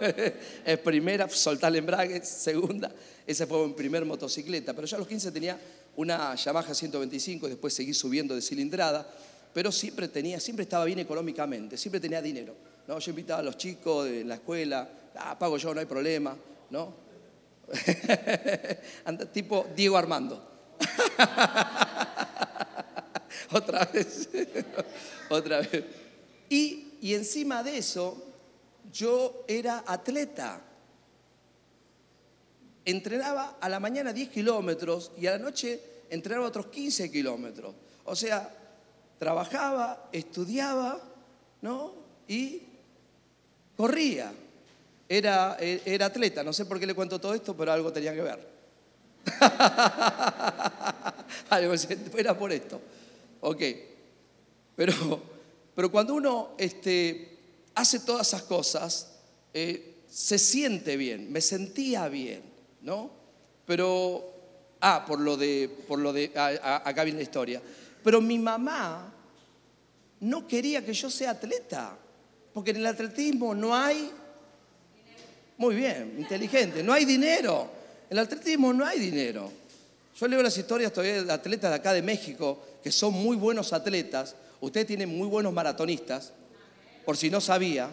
[0.65, 2.91] es primera, soltar el embrague, segunda,
[3.26, 4.74] esa fue mi primer motocicleta.
[4.74, 5.60] Pero ya a los 15 tenía
[5.95, 9.08] una Yamaha 125, después seguí subiendo de cilindrada,
[9.54, 12.56] pero siempre tenía, siempre estaba bien económicamente, siempre tenía dinero.
[12.88, 13.00] ¿no?
[13.00, 16.38] Yo invitaba a los chicos de la escuela, ah, pago yo, no hay problema,
[16.69, 16.93] ¿no?
[19.34, 20.48] tipo Diego Armando.
[23.51, 24.29] otra vez,
[25.29, 25.83] otra vez.
[26.49, 28.21] Y, encima de eso,
[28.91, 30.62] yo era atleta.
[32.85, 37.75] Entrenaba a la mañana 10 kilómetros y a la noche entrenaba otros 15 kilómetros.
[38.05, 38.49] O sea,
[39.17, 40.99] trabajaba, estudiaba,
[41.62, 41.93] ¿no?
[42.27, 42.63] Y
[43.77, 44.33] corría.
[45.07, 48.21] Era, era atleta, no sé por qué le cuento todo esto, pero algo tenía que
[48.21, 48.47] ver.
[52.17, 52.79] era por esto.
[53.41, 53.62] Ok.
[54.75, 54.93] Pero,
[55.75, 57.38] pero cuando uno este,
[57.75, 59.12] hace todas esas cosas,
[59.54, 62.41] eh, se siente bien, me sentía bien,
[62.82, 63.12] ¿no?
[63.65, 64.34] Pero,
[64.82, 67.62] ah, por lo de, por lo de, acá viene la historia.
[68.04, 69.13] Pero mi mamá
[70.21, 71.97] no quería que yo sea atleta,
[72.54, 74.12] porque en el atletismo no hay,
[75.58, 77.69] muy bien, inteligente, no hay dinero.
[78.10, 79.52] En el atletismo no hay dinero.
[80.19, 83.74] Yo leo las historias todavía de atletas de acá de México que son muy buenos
[83.74, 84.36] atletas.
[84.62, 86.34] Usted tiene muy buenos maratonistas,
[87.06, 87.89] por si no sabía,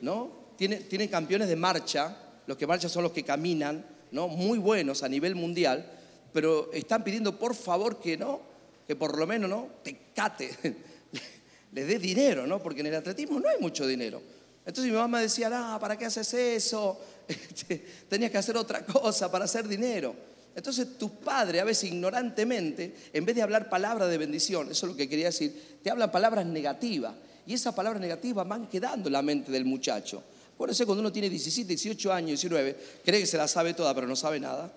[0.00, 0.40] ¿no?
[0.56, 4.28] Tiene, campeones de marcha, los que marchan son los que caminan, ¿no?
[4.28, 5.90] Muy buenos a nivel mundial.
[6.32, 8.40] pero están pidiendo por favor que no,
[8.86, 10.50] que por lo menos no, te cate,
[11.72, 12.62] le des dinero, ¿no?
[12.62, 14.20] Porque en el atletismo no hay mucho dinero.
[14.66, 17.00] Entonces mi mamá decía, ah, ¿para qué haces eso?
[17.30, 20.14] Este, tenías que hacer otra cosa para hacer dinero.
[20.54, 24.92] Entonces tus padres a veces ignorantemente, en vez de hablar palabras de bendición, eso es
[24.92, 27.14] lo que quería decir, te hablan palabras negativas.
[27.46, 30.22] Y esas palabras negativas van quedando en la mente del muchacho.
[30.68, 34.06] Eso cuando uno tiene 17, 18 años, 19, cree que se la sabe toda, pero
[34.06, 34.70] no sabe nada.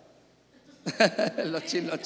[1.45, 1.99] los, chicos,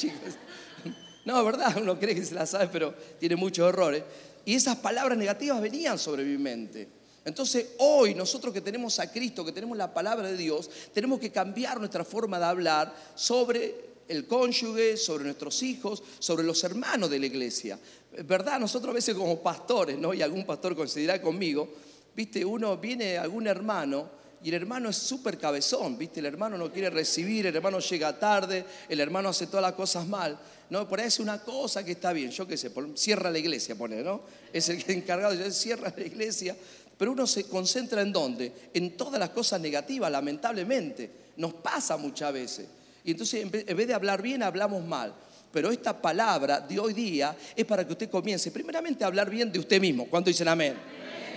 [1.26, 1.78] No, ¿verdad?
[1.80, 4.04] Uno cree que se la sabe, pero tiene muchos errores.
[4.46, 6.88] Y esas palabras negativas venían sobre mi mente.
[7.28, 11.30] Entonces hoy nosotros que tenemos a Cristo, que tenemos la palabra de Dios, tenemos que
[11.30, 17.20] cambiar nuestra forma de hablar sobre el cónyuge, sobre nuestros hijos, sobre los hermanos de
[17.20, 17.78] la iglesia.
[18.24, 18.62] ¿Verdad?
[18.62, 20.14] Nosotros a veces como pastores, ¿no?
[20.14, 21.68] Y algún pastor considera conmigo,
[22.16, 24.10] viste, uno viene algún hermano
[24.42, 26.22] y el hermano es súper cabezón, ¿viste?
[26.22, 30.08] El hermano no quiere recibir, el hermano llega tarde, el hermano hace todas las cosas
[30.08, 30.40] mal.
[30.70, 33.76] No, por ahí es una cosa que está bien, yo qué sé, cierra la iglesia,
[33.76, 34.22] pone, ¿no?
[34.54, 36.56] Es el encargado, de cierra la iglesia,
[36.98, 38.70] pero uno se concentra en dónde?
[38.74, 41.12] En todas las cosas negativas, lamentablemente.
[41.38, 42.68] Nos pasa muchas veces.
[43.04, 45.14] Y entonces en vez de hablar bien, hablamos mal.
[45.52, 49.52] Pero esta palabra de hoy día es para que usted comience primeramente a hablar bien
[49.52, 50.08] de usted mismo.
[50.08, 50.76] ¿Cuánto dicen amén?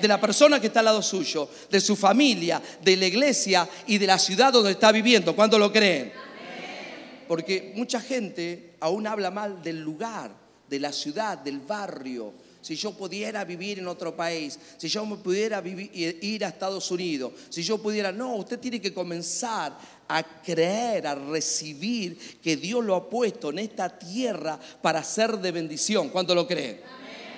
[0.00, 3.98] De la persona que está al lado suyo, de su familia, de la iglesia y
[3.98, 5.36] de la ciudad donde está viviendo.
[5.36, 6.12] ¿Cuánto lo creen?
[7.28, 10.32] Porque mucha gente aún habla mal del lugar,
[10.68, 15.62] de la ciudad, del barrio, si yo pudiera vivir en otro país, si yo pudiera
[15.64, 19.76] ir a Estados Unidos, si yo pudiera, no, usted tiene que comenzar
[20.08, 25.52] a creer, a recibir que Dios lo ha puesto en esta tierra para ser de
[25.52, 26.08] bendición.
[26.08, 26.82] ¿Cuánto lo cree?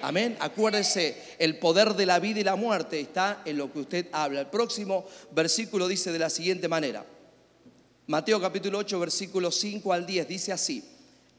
[0.02, 0.37] Amén.
[0.40, 4.40] Acuérdese, el poder de la vida y la muerte está en lo que usted habla.
[4.40, 7.06] El próximo versículo dice de la siguiente manera.
[8.08, 10.91] Mateo capítulo 8, versículo 5 al 10 dice así.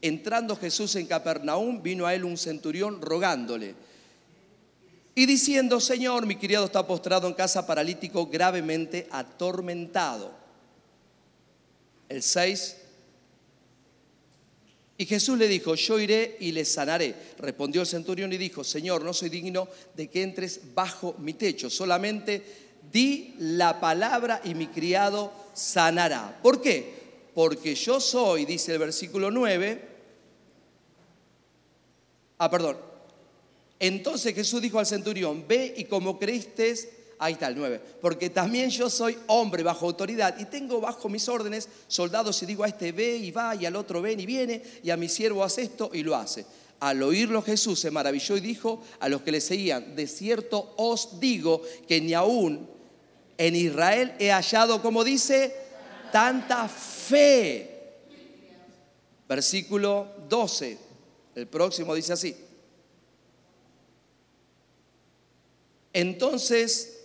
[0.06, 3.74] Entrando Jesús en Capernaum, vino a él un centurión rogándole
[5.14, 10.30] y diciendo, Señor, mi criado está postrado en casa paralítico, gravemente atormentado.
[12.06, 12.76] El 6.
[14.98, 17.14] Y Jesús le dijo, yo iré y le sanaré.
[17.38, 21.70] Respondió el centurión y dijo, Señor, no soy digno de que entres bajo mi techo,
[21.70, 22.42] solamente
[22.92, 26.38] di la palabra y mi criado sanará.
[26.42, 26.92] ¿Por qué?
[27.34, 29.93] Porque yo soy, dice el versículo 9,
[32.44, 32.76] Ah, perdón.
[33.80, 36.74] Entonces Jesús dijo al centurión, ve y como creíste,
[37.18, 41.26] ahí está el 9, porque también yo soy hombre bajo autoridad y tengo bajo mis
[41.26, 44.62] órdenes soldados y digo a este ve y va y al otro ven y viene
[44.82, 46.44] y a mi siervo hace esto y lo hace.
[46.80, 51.18] Al oírlo Jesús se maravilló y dijo a los que le seguían, de cierto os
[51.18, 52.68] digo que ni aún
[53.38, 55.56] en Israel he hallado, como dice,
[56.12, 57.70] tanta fe.
[59.26, 60.83] Versículo 12.
[61.34, 62.36] El próximo dice así.
[65.92, 67.00] Entonces,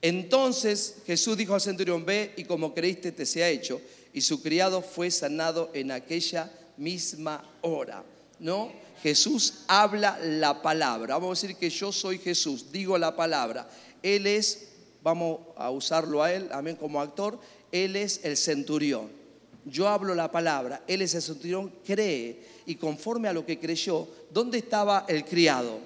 [0.00, 3.80] entonces Jesús dijo al centurión, ve y como creíste te sea hecho.
[4.12, 8.04] Y su criado fue sanado en aquella misma hora.
[8.38, 8.72] ¿No?
[9.02, 11.14] Jesús habla la palabra.
[11.14, 13.68] Vamos a decir que yo soy Jesús, digo la palabra.
[14.02, 14.68] Él es,
[15.02, 17.38] vamos a usarlo a él, amén, como actor,
[17.70, 19.21] él es el centurión.
[19.64, 24.08] Yo hablo la palabra, él es el centurión, cree y conforme a lo que creyó,
[24.30, 25.78] ¿dónde estaba el criado?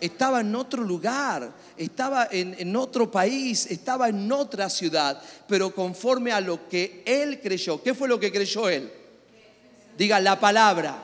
[0.00, 6.40] Estaba en otro lugar, estaba en, otro país, estaba en otra ciudad, pero conforme a
[6.40, 7.82] lo que él creyó.
[7.82, 8.92] ¿Qué fue lo que creyó él?
[9.96, 11.02] Diga la palabra.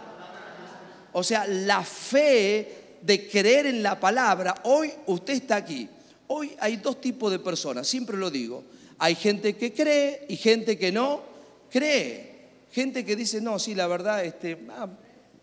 [1.13, 4.55] O sea, la fe de creer en la palabra.
[4.65, 5.89] Hoy usted está aquí.
[6.29, 8.63] Hoy hay dos tipos de personas, siempre lo digo.
[8.99, 11.34] Hay gente que cree y gente que no
[11.75, 12.35] cree.
[12.71, 14.89] Gente que dice, no, sí, la verdad, este, ah,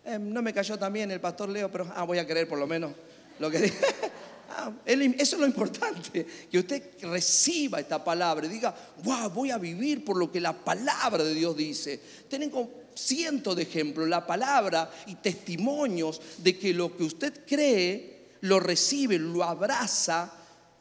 [0.02, 2.66] eh, no me cayó también el pastor Leo, pero ah, voy a creer por lo
[2.66, 2.92] menos
[3.38, 3.78] lo que dice.
[4.54, 9.56] Ah, eso es lo importante, que usted reciba esta palabra y diga, wow, voy a
[9.56, 11.98] vivir por lo que la palabra de Dios dice.
[12.28, 18.60] Tengo cientos de ejemplos, la palabra y testimonios de que lo que usted cree, lo
[18.60, 20.30] recibe, lo abraza.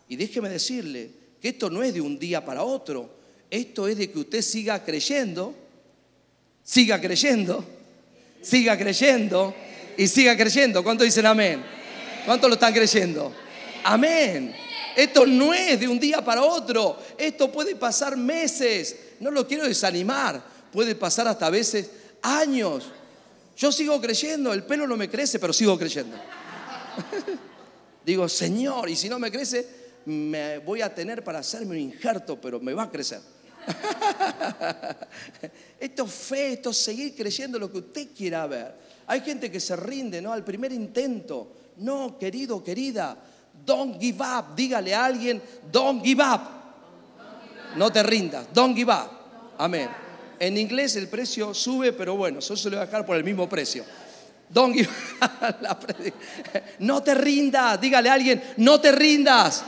[0.10, 3.21] Y déjeme decirle que esto no es de un día para otro,
[3.52, 5.56] esto es de que usted siga creyendo
[6.64, 7.66] siga creyendo,
[8.42, 9.54] siga creyendo
[9.98, 10.84] y siga creyendo.
[10.84, 11.64] ¿Cuántos dicen amén?
[12.26, 13.34] ¿Cuántos lo están creyendo?
[13.84, 14.56] Amén.
[14.96, 16.98] Esto no es de un día para otro.
[17.18, 18.96] Esto puede pasar meses.
[19.20, 20.42] No lo quiero desanimar.
[20.72, 21.90] Puede pasar hasta veces
[22.22, 22.86] años.
[23.58, 24.54] Yo sigo creyendo.
[24.54, 26.16] El pelo no me crece, pero sigo creyendo.
[28.06, 29.68] Digo, Señor, y si no me crece,
[30.06, 33.20] me voy a tener para hacerme un injerto, pero me va a crecer.
[35.80, 38.74] esto es fe, esto es seguir creyendo lo que usted quiera ver.
[39.08, 40.32] Hay gente que se rinde, ¿no?
[40.32, 41.54] Al primer intento.
[41.78, 43.18] No, querido, querida,
[43.66, 44.56] don't give up.
[44.56, 45.42] Dígale a alguien,
[45.72, 46.42] don't give up.
[47.76, 49.10] No te rindas, don't give up.
[49.58, 49.90] Amén.
[50.40, 53.24] En inglés el precio sube, pero bueno, eso se lo voy a dejar por el
[53.24, 53.84] mismo precio.
[54.50, 54.90] Don't give
[56.80, 59.64] No te rindas, dígale a alguien, no te rindas.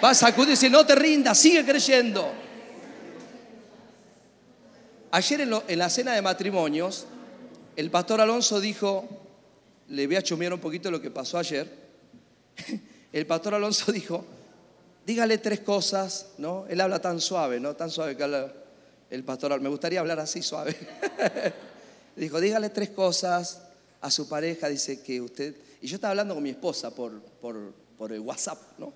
[0.00, 2.45] Vas a sacudirse, no te rindas, sigue creyendo.
[5.16, 7.06] Ayer en, la cena de matrimonios,
[7.74, 9.08] el pastor Alonso dijo,
[9.88, 11.66] le voy a chumear un poquito lo que pasó ayer.
[13.14, 14.26] El pastor Alonso dijo,
[15.06, 16.66] dígale tres cosas, ¿no?
[16.68, 17.74] Él habla tan suave, ¿no?
[17.74, 18.52] Tan suave que habla
[19.08, 19.58] el pastor.
[19.58, 20.76] Me gustaría hablar así suave.
[22.16, 23.62] dijo, dígale tres cosas
[24.02, 25.56] a su pareja, dice que usted...
[25.80, 28.92] Y yo estaba hablando con mi esposa por, por, por el WhatsApp, ¿no?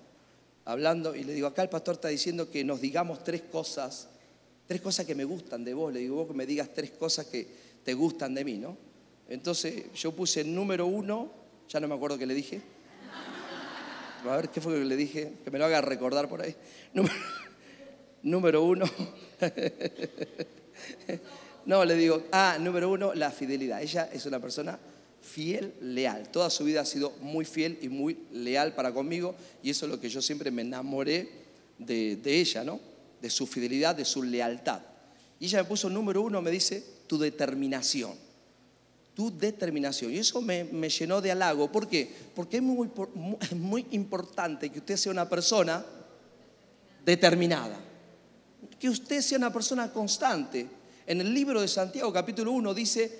[0.65, 4.07] Hablando y le digo, acá el pastor está diciendo que nos digamos tres cosas
[4.71, 5.91] tres cosas que me gustan de vos.
[5.91, 7.45] Le digo, vos que me digas tres cosas que
[7.83, 8.77] te gustan de mí, ¿no?
[9.27, 11.29] Entonces yo puse número uno,
[11.67, 12.61] ya no me acuerdo qué le dije.
[14.23, 15.33] A ver, ¿qué fue lo que le dije?
[15.43, 16.55] Que me lo haga recordar por ahí.
[18.23, 18.85] Número, uno.
[21.65, 23.81] no, le digo, ah, número uno, la fidelidad.
[23.81, 24.79] Ella es una persona
[25.19, 26.29] fiel, leal.
[26.29, 29.91] Toda su vida ha sido muy fiel y muy leal para conmigo y eso es
[29.91, 31.27] lo que yo siempre me enamoré
[31.77, 32.90] de, de ella, ¿no?
[33.21, 34.81] De su fidelidad, de su lealtad.
[35.39, 38.13] Y ella me puso número uno, me dice, tu determinación.
[39.15, 40.13] Tu determinación.
[40.13, 41.71] Y eso me, llenó de halago.
[41.71, 42.11] ¿Por qué?
[42.35, 42.89] Porque es muy,
[43.55, 45.85] muy importante que usted sea una persona
[47.03, 47.79] determinada.
[48.79, 50.67] Que usted sea una persona constante.
[51.05, 53.19] En el libro de Santiago capítulo 1 dice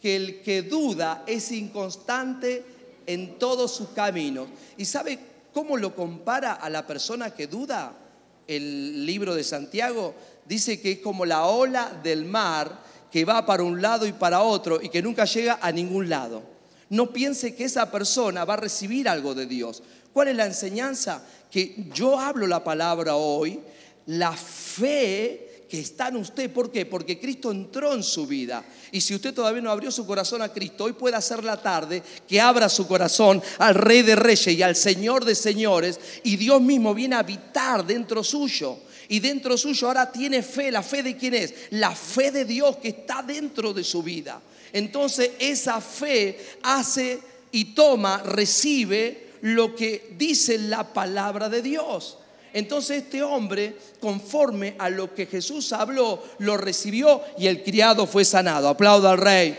[0.00, 2.64] que el que duda es inconstante
[3.06, 4.48] en todos sus caminos.
[4.76, 5.18] ¿Y sabe
[5.52, 8.01] cómo lo compara a la persona que duda?
[8.46, 10.14] El libro de Santiago,
[10.46, 14.42] dice que es como la ola del mar que va para un lado y para
[14.42, 16.42] otro y que nunca llega a ningún lado.
[16.88, 19.82] No piense que esa persona va a recibir algo de Dios.
[20.12, 21.22] ¿Cuál es la enseñanza?
[21.50, 23.60] Que yo hablo la palabra hoy,
[24.06, 26.52] la fe que está en usted.
[26.52, 26.84] ¿Por qué?
[26.84, 28.62] Porque Cristo entró en su vida.
[28.90, 32.02] Y si usted todavía no abrió su corazón a Cristo, hoy puede hacer la tarde
[32.28, 35.98] que abra su corazón al Rey de Reyes y al Señor de Señores.
[36.24, 38.80] Y Dios mismo viene a habitar dentro suyo.
[39.08, 40.70] Y dentro suyo ahora tiene fe.
[40.70, 41.54] ¿La fe de quién es?
[41.70, 44.42] La fe de Dios que está dentro de su vida.
[44.74, 47.18] Entonces esa fe hace
[47.50, 52.18] y toma, recibe lo que dice la palabra de Dios.
[52.52, 58.24] Entonces este hombre, conforme a lo que Jesús habló, lo recibió y el criado fue
[58.24, 58.68] sanado.
[58.68, 59.56] Aplauda al rey.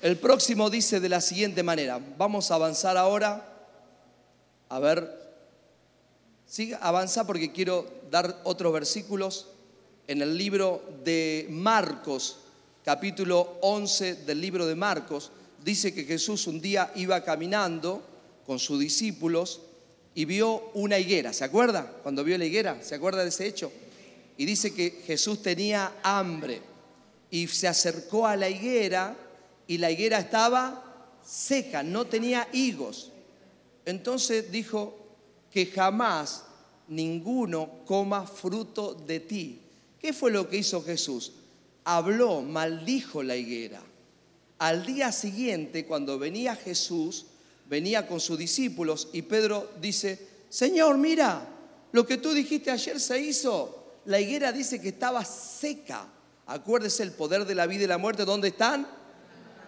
[0.00, 3.66] El próximo dice de la siguiente manera, vamos a avanzar ahora,
[4.68, 5.10] a ver,
[6.46, 9.48] siga, avanza porque quiero dar otros versículos
[10.06, 12.38] en el libro de Marcos,
[12.84, 15.32] capítulo 11 del libro de Marcos,
[15.64, 18.02] dice que Jesús un día iba caminando
[18.46, 19.60] con sus discípulos
[20.14, 21.32] y vio una higuera.
[21.32, 21.86] ¿Se acuerda?
[22.02, 23.70] Cuando vio la higuera, ¿se acuerda de ese hecho?
[24.36, 26.60] Y dice que Jesús tenía hambre
[27.30, 29.16] y se acercó a la higuera
[29.66, 33.12] y la higuera estaba seca, no tenía higos.
[33.84, 34.96] Entonces dijo
[35.50, 36.44] que jamás
[36.88, 39.60] ninguno coma fruto de ti.
[40.00, 41.32] ¿Qué fue lo que hizo Jesús?
[41.84, 43.82] Habló, maldijo la higuera.
[44.58, 47.26] Al día siguiente, cuando venía Jesús,
[47.68, 51.46] venía con sus discípulos y Pedro dice, Señor, mira,
[51.92, 54.00] lo que tú dijiste ayer se hizo.
[54.06, 56.06] La higuera dice que estaba seca.
[56.46, 58.88] Acuérdese el poder de la vida y la muerte, ¿dónde están?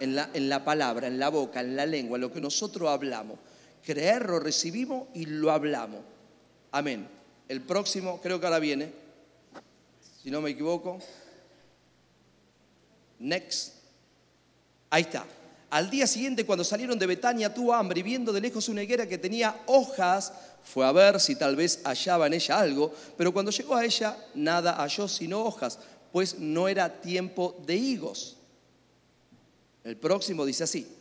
[0.00, 3.38] En la, en la palabra, en la boca, en la lengua, lo que nosotros hablamos.
[3.84, 6.00] Creerlo recibimos y lo hablamos.
[6.72, 7.06] Amén.
[7.48, 8.92] El próximo, creo que ahora viene,
[10.22, 10.98] si no me equivoco.
[13.18, 13.79] Next.
[14.90, 15.24] Ahí está.
[15.70, 19.06] Al día siguiente, cuando salieron de Betania, tuvo hambre y viendo de lejos una higuera
[19.06, 20.32] que tenía hojas,
[20.64, 24.16] fue a ver si tal vez hallaba en ella algo, pero cuando llegó a ella,
[24.34, 25.78] nada halló sino hojas,
[26.10, 28.36] pues no era tiempo de higos.
[29.84, 30.96] El próximo dice así.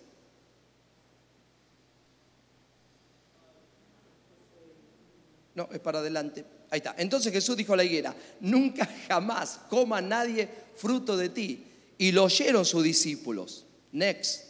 [5.55, 6.45] No, es para adelante.
[6.69, 6.93] Ahí está.
[6.97, 11.65] Entonces Jesús dijo a la higuera, nunca jamás coma nadie fruto de ti.
[11.97, 13.65] Y lo oyeron sus discípulos.
[13.91, 14.49] Next.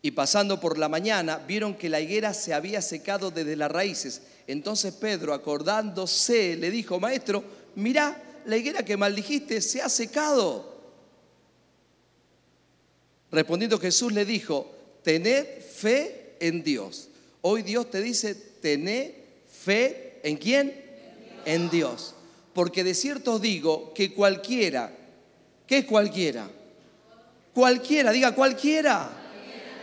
[0.00, 4.22] Y pasando por la mañana, vieron que la higuera se había secado desde las raíces.
[4.46, 10.78] Entonces Pedro, acordándose, le dijo, maestro, mira, la higuera que maldijiste se ha secado.
[13.30, 14.72] Respondiendo Jesús le dijo,
[15.02, 17.08] tened fe en Dios.
[17.42, 19.14] Hoy Dios te dice, tené
[19.50, 20.72] fe en quién?
[21.44, 22.14] En Dios.
[22.54, 24.92] Porque de cierto os digo que cualquiera,
[25.66, 26.50] ¿qué es cualquiera?
[27.52, 29.10] Cualquiera, diga cualquiera.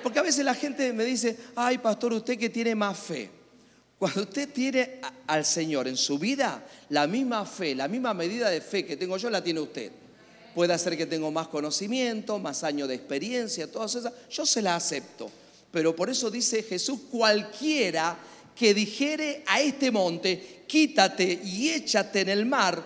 [0.04, 3.30] Porque a veces la gente me dice, ay pastor, usted que tiene más fe.
[3.98, 8.62] Cuando usted tiene al Señor en su vida, la misma fe, la misma medida de
[8.62, 9.92] fe que tengo yo, la tiene usted.
[10.54, 14.14] Puede ser que tengo más conocimiento, más años de experiencia, todas esas.
[14.30, 15.32] Yo se la acepto.
[15.72, 18.18] Pero por eso dice Jesús, cualquiera
[18.56, 22.82] que dijere a este monte, quítate y échate en el mar,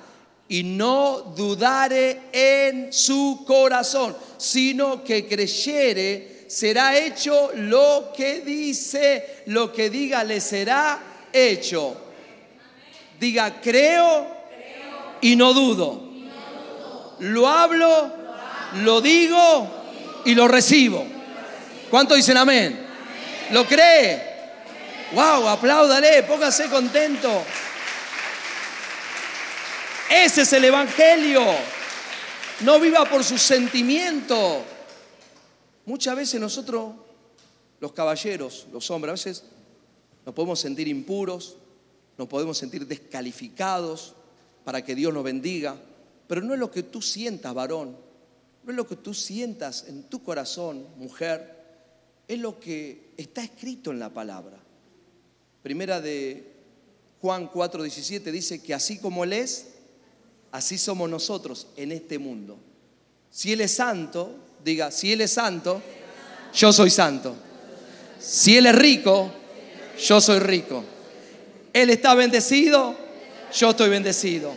[0.50, 9.72] y no dudare en su corazón, sino que creyere, será hecho lo que dice, lo
[9.72, 11.00] que diga le será
[11.32, 11.96] hecho.
[13.20, 14.28] Diga, creo
[15.22, 16.10] y no dudo.
[17.20, 18.12] Lo hablo,
[18.84, 19.68] lo digo
[20.26, 21.06] y lo recibo.
[21.92, 22.88] ¿Cuánto dicen amén?
[23.52, 24.30] ¿Lo cree?
[25.12, 25.48] ¡Wow!
[25.48, 27.44] Apláudale, póngase contento.
[30.10, 31.42] Ese es el Evangelio.
[32.62, 34.64] No viva por su sentimiento.
[35.86, 36.94] Muchas veces nosotros,
[37.80, 39.44] los caballeros, los hombres, a veces
[40.26, 41.58] nos podemos sentir impuros,
[42.18, 44.16] nos podemos sentir descalificados
[44.64, 45.76] para que Dios nos bendiga,
[46.28, 47.96] pero no es lo que tú sientas, varón,
[48.64, 51.58] no es lo que tú sientas en tu corazón, mujer,
[52.28, 54.60] es lo que está escrito en la palabra.
[55.64, 56.54] Primera de
[57.22, 59.79] Juan 4:17 dice que así como Él es,
[60.52, 62.58] así somos nosotros en este mundo.
[63.32, 64.32] Si Él es santo,
[64.64, 65.82] diga, si Él es santo,
[66.54, 67.36] yo soy santo.
[68.20, 69.32] Si Él es rico,
[69.98, 70.84] yo soy rico.
[71.74, 72.96] Él está bendecido,
[73.54, 74.54] yo estoy bendecido.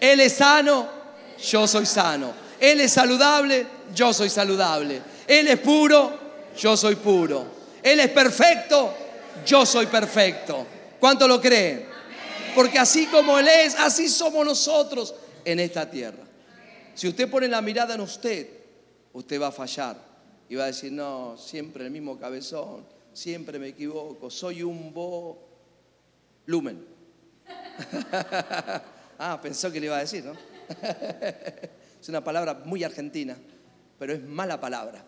[0.00, 0.88] Él es sano,
[1.50, 2.32] yo soy sano.
[2.60, 5.02] Él es saludable, yo soy saludable.
[5.26, 6.18] Él es puro,
[6.56, 7.46] yo soy puro.
[7.82, 8.94] Él es perfecto,
[9.46, 10.66] yo soy perfecto.
[11.00, 11.93] ¿Cuánto lo creen?
[12.54, 16.22] Porque así como Él es, así somos nosotros en esta tierra.
[16.94, 18.48] Si usted pone la mirada en usted,
[19.12, 19.96] usted va a fallar
[20.48, 25.48] y va a decir, no, siempre el mismo cabezón, siempre me equivoco, soy un bo
[26.46, 26.84] lumen.
[29.18, 30.32] ah, pensó que le iba a decir, ¿no?
[32.00, 33.36] es una palabra muy argentina,
[33.98, 35.04] pero es mala palabra.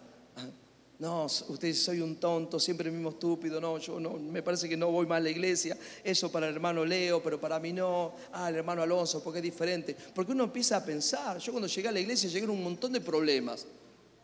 [0.98, 4.78] No, usted soy un tonto, siempre el mismo estúpido, no, yo no, me parece que
[4.78, 8.14] no voy más a la iglesia, eso para el hermano Leo, pero para mí no,
[8.32, 9.94] ah, el hermano Alonso, porque es diferente.
[10.14, 12.94] Porque uno empieza a pensar, yo cuando llegué a la iglesia llegué a un montón
[12.94, 13.66] de problemas.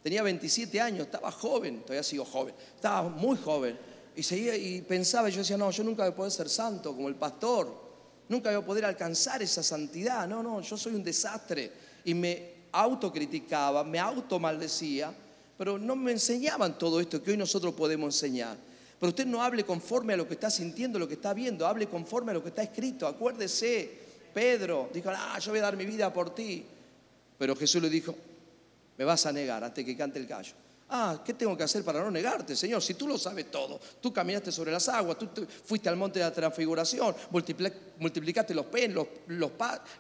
[0.03, 3.79] Tenía 27 años, estaba joven, todavía sigo joven, estaba muy joven.
[4.17, 7.09] Y, seguía, y pensaba, yo decía, no, yo nunca voy a poder ser santo como
[7.09, 7.71] el pastor,
[8.31, 11.71] nunca voy a poder alcanzar esa santidad, no, no, yo soy un desastre.
[12.03, 15.15] Y me autocriticaba, me automaldecía
[15.57, 18.57] pero no me enseñaban todo esto que hoy nosotros podemos enseñar.
[18.99, 21.89] Pero usted no hable conforme a lo que está sintiendo, lo que está viendo, hable
[21.89, 23.07] conforme a lo que está escrito.
[23.07, 23.91] Acuérdese,
[24.33, 26.65] Pedro dijo, ah, yo voy a dar mi vida por ti.
[27.37, 28.15] Pero Jesús le dijo,
[28.97, 30.53] me vas a negar antes que cante el gallo.
[30.95, 32.83] Ah, ¿qué tengo que hacer para no negarte, Señor?
[32.83, 35.27] Si tú lo sabes todo, tú caminaste sobre las aguas, tú
[35.65, 39.51] fuiste al monte de la transfiguración, multiplicaste los, los, los,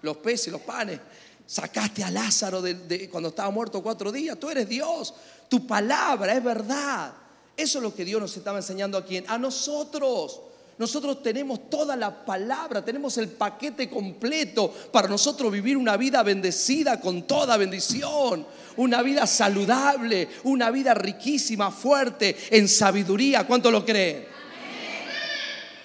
[0.03, 1.01] los peces, los panes,
[1.47, 5.14] sacaste a Lázaro de, cuando estaba muerto cuatro días, tú eres Dios,
[5.49, 7.12] tu palabra es verdad.
[7.57, 9.22] Eso es lo que Dios nos estaba enseñando aquí.
[9.26, 10.40] A nosotros.
[10.78, 16.99] Nosotros tenemos toda la palabra, tenemos el paquete completo para nosotros vivir una vida bendecida
[16.99, 18.47] con toda bendición,
[18.78, 23.47] una vida saludable, una vida riquísima, fuerte, en sabiduría.
[23.47, 24.26] ¿Cuánto lo creen?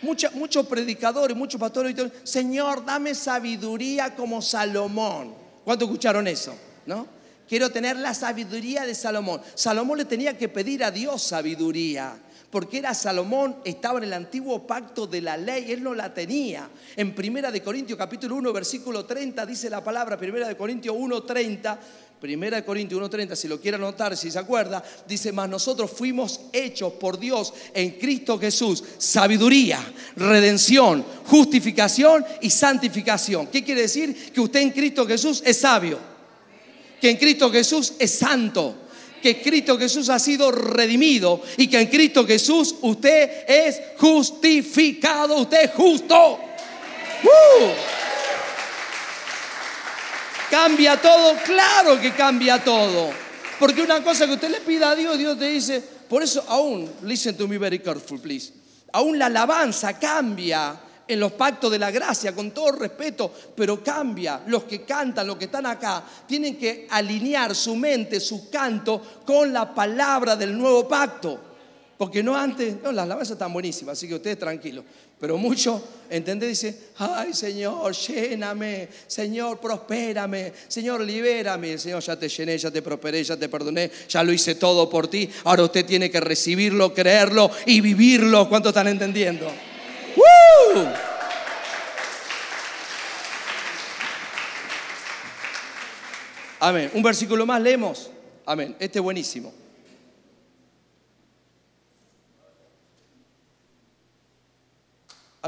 [0.01, 5.46] muchos predicadores, muchos pastores Señor, dame sabiduría como Salomón.
[5.67, 6.55] ¿Cuánto escucharon eso?
[6.85, 7.05] ¿No?
[7.45, 9.41] Quiero tener la sabiduría de Salomón.
[9.53, 12.17] Salomón le tenía que pedir a Dios sabiduría
[12.49, 16.69] porque era Salomón, estaba en el antiguo pacto de la ley, él no la tenía.
[16.95, 21.23] En Primera de Corintios capítulo 1 versículo 30 dice la palabra, Primera de Corintios 1
[21.23, 21.79] 30,
[22.19, 26.93] Primera Corintios 1:30, si lo quiere anotar, si se acuerda, dice, mas nosotros fuimos hechos
[26.93, 29.79] por Dios en Cristo Jesús, sabiduría,
[30.15, 33.47] redención, justificación y santificación.
[33.47, 34.31] ¿Qué quiere decir?
[34.33, 36.17] Que usted en Cristo Jesús es sabio
[36.99, 38.75] que en Cristo Jesús es santo,
[39.21, 45.65] que Cristo Jesús ha sido redimido y que en Cristo Jesús usted es justificado, usted
[45.65, 46.39] es justo.
[47.23, 48.06] ¡Uh!
[50.49, 53.11] Cambia todo, claro que cambia todo.
[53.59, 56.89] Porque una cosa que usted le pida a Dios, Dios te dice, por eso aún,
[57.03, 58.53] listen to me very careful, please.
[58.93, 64.41] Aún la alabanza cambia en los pactos de la gracia, con todo respeto, pero cambia.
[64.47, 69.51] Los que cantan, los que están acá, tienen que alinear su mente, su canto con
[69.51, 71.46] la palabra del nuevo pacto.
[71.97, 74.85] Porque no antes, no, las alabanzas están buenísimas, así que ustedes tranquilos.
[75.19, 76.49] Pero mucho, ¿entendés?
[76.49, 81.75] Dice, ay Señor, lléname, Señor, prospérame, Señor, libérame.
[81.79, 85.07] Señor, ya te llené, ya te prosperé, ya te perdoné, ya lo hice todo por
[85.07, 85.27] ti.
[85.43, 88.47] Ahora usted tiene que recibirlo, creerlo y vivirlo.
[88.47, 89.51] ¿Cuánto están entendiendo?
[96.59, 96.91] Amén.
[96.93, 98.11] Un versículo más leemos.
[98.45, 98.75] Amén.
[98.79, 99.51] Este es buenísimo.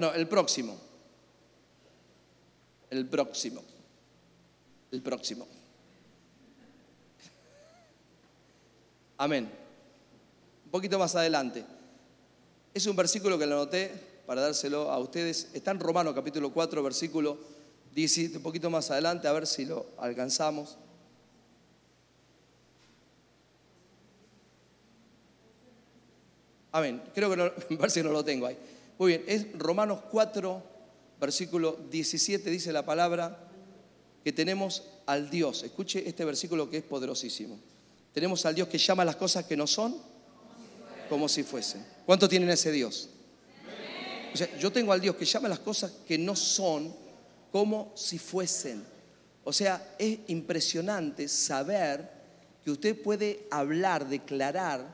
[0.01, 0.77] Ah, el próximo.
[2.89, 3.61] El próximo.
[4.91, 5.45] El próximo.
[9.17, 9.51] Amén.
[10.65, 11.65] Un poquito más adelante.
[12.73, 13.91] Es un versículo que lo anoté
[14.25, 15.49] para dárselo a ustedes.
[15.53, 17.37] Está en Romano capítulo 4, versículo
[17.93, 20.77] 17, un poquito más adelante, a ver si lo alcanzamos.
[26.71, 27.01] Amén.
[27.13, 28.57] Creo que no, parece que no lo tengo ahí.
[28.99, 30.61] Muy bien, es Romanos 4,
[31.21, 33.47] versículo 17, dice la palabra
[34.25, 35.63] que tenemos al Dios.
[35.63, 37.57] Escuche este versículo que es poderosísimo.
[38.13, 39.95] Tenemos al Dios que llama las cosas que no son
[41.07, 41.85] como si fuesen.
[42.05, 43.07] ¿Cuánto tienen ese Dios?
[44.33, 46.93] O sea, yo tengo al Dios que llama las cosas que no son
[47.53, 48.83] como si fuesen.
[49.45, 52.11] O sea, es impresionante saber
[52.65, 54.93] que usted puede hablar, declarar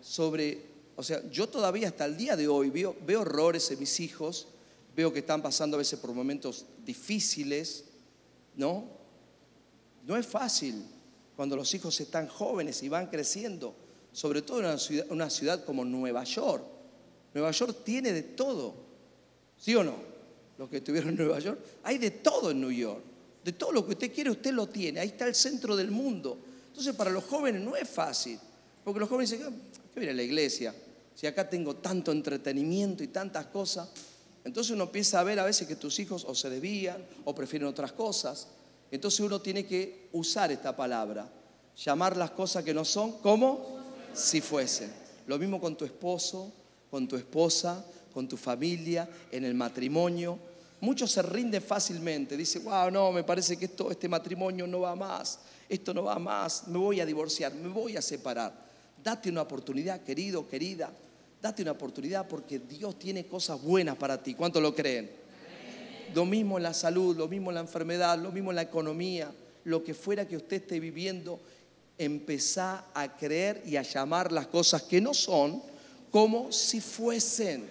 [0.00, 4.00] sobre o sea, yo todavía hasta el día de hoy veo, veo errores en mis
[4.00, 4.48] hijos,
[4.94, 7.84] veo que están pasando a veces por momentos difíciles,
[8.56, 8.84] ¿no?
[10.06, 10.84] No es fácil
[11.36, 13.74] cuando los hijos están jóvenes y van creciendo,
[14.12, 14.78] sobre todo en
[15.10, 16.64] una ciudad, como Nueva York.
[17.32, 18.74] Nueva York tiene de todo,
[19.56, 19.96] ¿sí o no?
[20.58, 23.02] Los que estuvieron en Nueva York, hay de todo en New York.
[23.42, 25.00] De todo lo que usted quiere, usted lo tiene.
[25.00, 26.38] Ahí está el centro del mundo.
[26.68, 28.38] Entonces, para los jóvenes no es fácil.
[28.84, 29.54] Porque los jóvenes dicen,
[29.92, 30.74] ¿qué viene a la iglesia?
[31.14, 33.88] Si acá tengo tanto entretenimiento y tantas cosas.
[34.44, 37.68] Entonces uno empieza a ver a veces que tus hijos o se desvían o prefieren
[37.68, 38.48] otras cosas.
[38.90, 41.30] Entonces uno tiene que usar esta palabra,
[41.76, 43.78] llamar las cosas que no son como
[44.12, 44.92] si fuesen.
[45.26, 46.52] Lo mismo con tu esposo,
[46.90, 50.38] con tu esposa, con tu familia, en el matrimonio.
[50.80, 54.96] Muchos se rinden fácilmente, dicen, wow, no, me parece que esto, este matrimonio no va
[54.96, 58.71] más, esto no va más, me voy a divorciar, me voy a separar.
[59.02, 60.92] Date una oportunidad, querido, querida.
[61.40, 64.34] Date una oportunidad porque Dios tiene cosas buenas para ti.
[64.34, 65.10] ¿Cuánto lo creen?
[66.14, 69.32] Lo mismo en la salud, lo mismo en la enfermedad, lo mismo en la economía,
[69.64, 71.40] lo que fuera que usted esté viviendo,
[71.98, 75.62] empezá a creer y a llamar las cosas que no son
[76.10, 77.68] como si fuesen.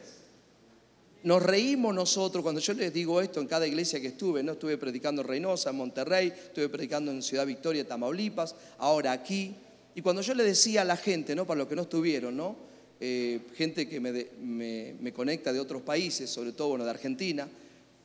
[1.24, 4.54] Nos reímos nosotros cuando yo les digo esto en cada iglesia que estuve, ¿no?
[4.54, 9.56] Estuve predicando en Reynosa, en Monterrey, estuve predicando en Ciudad Victoria, Tamaulipas, ahora aquí.
[9.96, 11.46] Y cuando yo le decía a la gente, ¿no?
[11.46, 12.56] Para los que no estuvieron, ¿no?
[13.00, 17.48] Eh, gente que me, conecta de otros países, sobre todo bueno, de Argentina,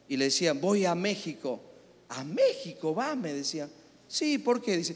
[0.09, 1.61] y le decían, voy a México.
[2.09, 3.14] ¿A México va?
[3.14, 3.68] Me decía.
[4.09, 4.76] Sí, ¿por qué?
[4.76, 4.95] Dice,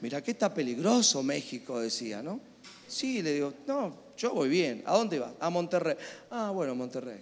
[0.00, 2.40] mira que está peligroso México, decía, ¿no?
[2.86, 4.82] Sí, le digo, no, yo voy bien.
[4.86, 5.34] ¿A dónde va?
[5.40, 5.96] A Monterrey.
[6.30, 7.20] Ah, bueno, Monterrey.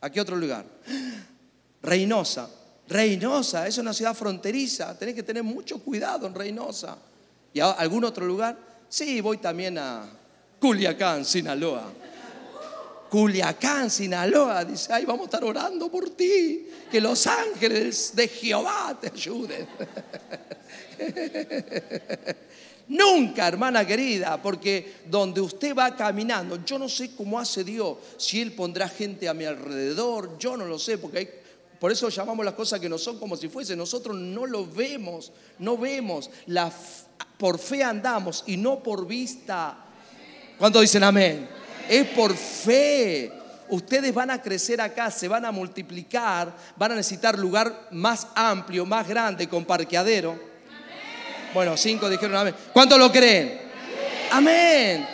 [0.00, 0.66] ¿A qué otro lugar?
[1.82, 2.50] Reynosa.
[2.90, 6.98] Reynosa, es una ciudad fronteriza, tenés que tener mucho cuidado en Reynosa.
[7.52, 8.56] ¿Y a algún otro lugar?
[8.88, 10.08] Sí, voy también a
[10.58, 11.92] Culiacán, Sinaloa.
[13.10, 18.96] Culiacán, Sinaloa, dice, ay, vamos a estar orando por ti, que los ángeles de Jehová
[19.00, 19.66] te ayuden.
[22.88, 28.40] Nunca, hermana querida, porque donde usted va caminando, yo no sé cómo hace Dios, si
[28.40, 31.40] Él pondrá gente a mi alrededor, yo no lo sé, porque
[31.80, 35.32] por eso llamamos las cosas que no son como si fuese, nosotros no lo vemos,
[35.58, 36.72] no vemos, la,
[37.40, 39.74] por fe andamos y no por vista.
[40.58, 41.48] ¿Cuántos dicen amén?
[41.88, 43.32] Es por fe.
[43.70, 48.84] Ustedes van a crecer acá, se van a multiplicar, van a necesitar lugar más amplio,
[48.84, 50.38] más grande, con parqueadero.
[51.54, 52.54] Bueno, cinco dijeron amén.
[52.74, 53.58] ¿Cuántos lo creen?
[54.32, 55.08] Amén.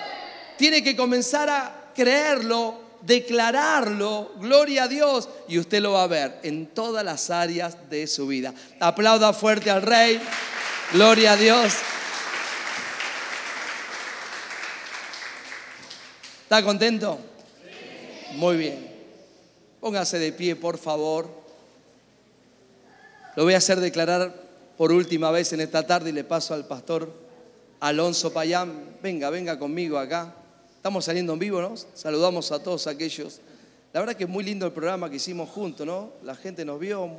[0.58, 6.40] Tiene que comenzar a creerlo, declararlo, gloria a Dios, y usted lo va a ver
[6.42, 8.52] en todas las áreas de su vida.
[8.80, 10.20] Aplauda fuerte al Rey,
[10.92, 11.74] gloria a Dios.
[16.46, 17.18] ¿Está contento?
[18.34, 18.88] Muy bien.
[19.80, 21.28] Póngase de pie, por favor.
[23.34, 24.32] Lo voy a hacer declarar
[24.78, 27.12] por última vez en esta tarde y le paso al pastor
[27.80, 28.96] Alonso Payán.
[29.02, 30.36] Venga, venga conmigo acá.
[30.76, 31.74] Estamos saliendo en vivo, ¿no?
[31.94, 33.40] Saludamos a todos aquellos.
[33.92, 36.12] La verdad que es muy lindo el programa que hicimos juntos, ¿no?
[36.22, 37.10] La gente nos vio,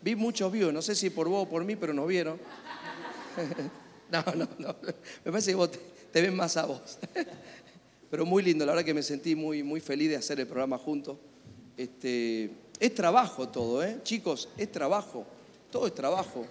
[0.00, 2.38] vi muchos views, no sé si por vos o por mí, pero nos vieron.
[4.12, 4.76] no, no, no.
[5.24, 5.80] Me parece que vos te,
[6.12, 7.00] te ven más a vos.
[8.10, 10.76] Pero muy lindo, la verdad que me sentí muy, muy feliz de hacer el programa
[10.78, 11.16] juntos.
[11.76, 12.50] Este,
[12.80, 13.98] es trabajo todo, ¿eh?
[14.02, 15.24] Chicos, es trabajo.
[15.70, 16.44] Todo es trabajo.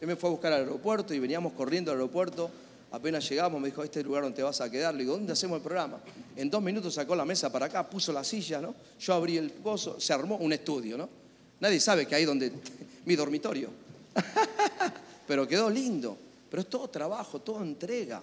[0.00, 2.50] Él me fue a buscar al aeropuerto y veníamos corriendo al aeropuerto.
[2.90, 4.94] Apenas llegamos, me dijo, este es el lugar donde te vas a quedar.
[4.94, 6.00] Le digo, ¿dónde hacemos el programa?
[6.34, 8.74] En dos minutos sacó la mesa para acá, puso la silla, ¿no?
[8.98, 11.08] Yo abrí el pozo, se armó un estudio, ¿no?
[11.60, 12.52] Nadie sabe que ahí donde
[13.04, 13.68] mi dormitorio.
[15.26, 16.16] Pero quedó lindo.
[16.50, 18.22] Pero es todo trabajo, todo entrega.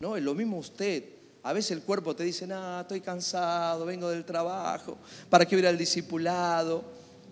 [0.00, 0.16] ¿no?
[0.16, 1.19] Es lo mismo usted.
[1.42, 5.66] A veces el cuerpo te dice, no, estoy cansado, vengo del trabajo, ¿para qué ir
[5.66, 6.84] al discipulado?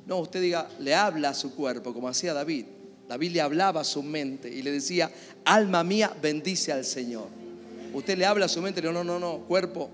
[0.06, 2.64] No, usted diga, le habla a su cuerpo, como hacía David.
[3.06, 5.10] David le hablaba a su mente y le decía,
[5.44, 7.28] alma mía, bendice al Señor.
[7.92, 9.90] Usted le habla a su mente dice, no, no, no, cuerpo,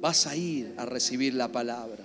[0.00, 2.04] vas a ir a recibir la palabra.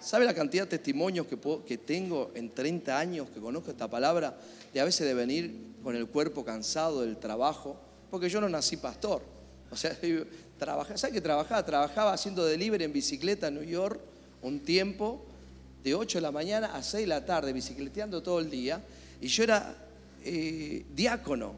[0.00, 4.38] ¿Sabe la cantidad de testimonios que, que tengo en 30 años que conozco esta palabra?
[4.72, 7.76] De a veces de venir con el cuerpo cansado del trabajo,
[8.10, 9.22] porque yo no nací pastor.
[9.70, 9.96] O sea,
[10.58, 11.64] trabajaba, ¿sabe qué trabajaba?
[11.64, 14.00] Trabajaba haciendo delivery en bicicleta en New York
[14.42, 15.24] un tiempo,
[15.84, 18.82] de 8 de la mañana a 6 de la tarde, bicicleteando todo el día.
[19.20, 19.76] Y yo era
[20.24, 21.54] eh, diácono.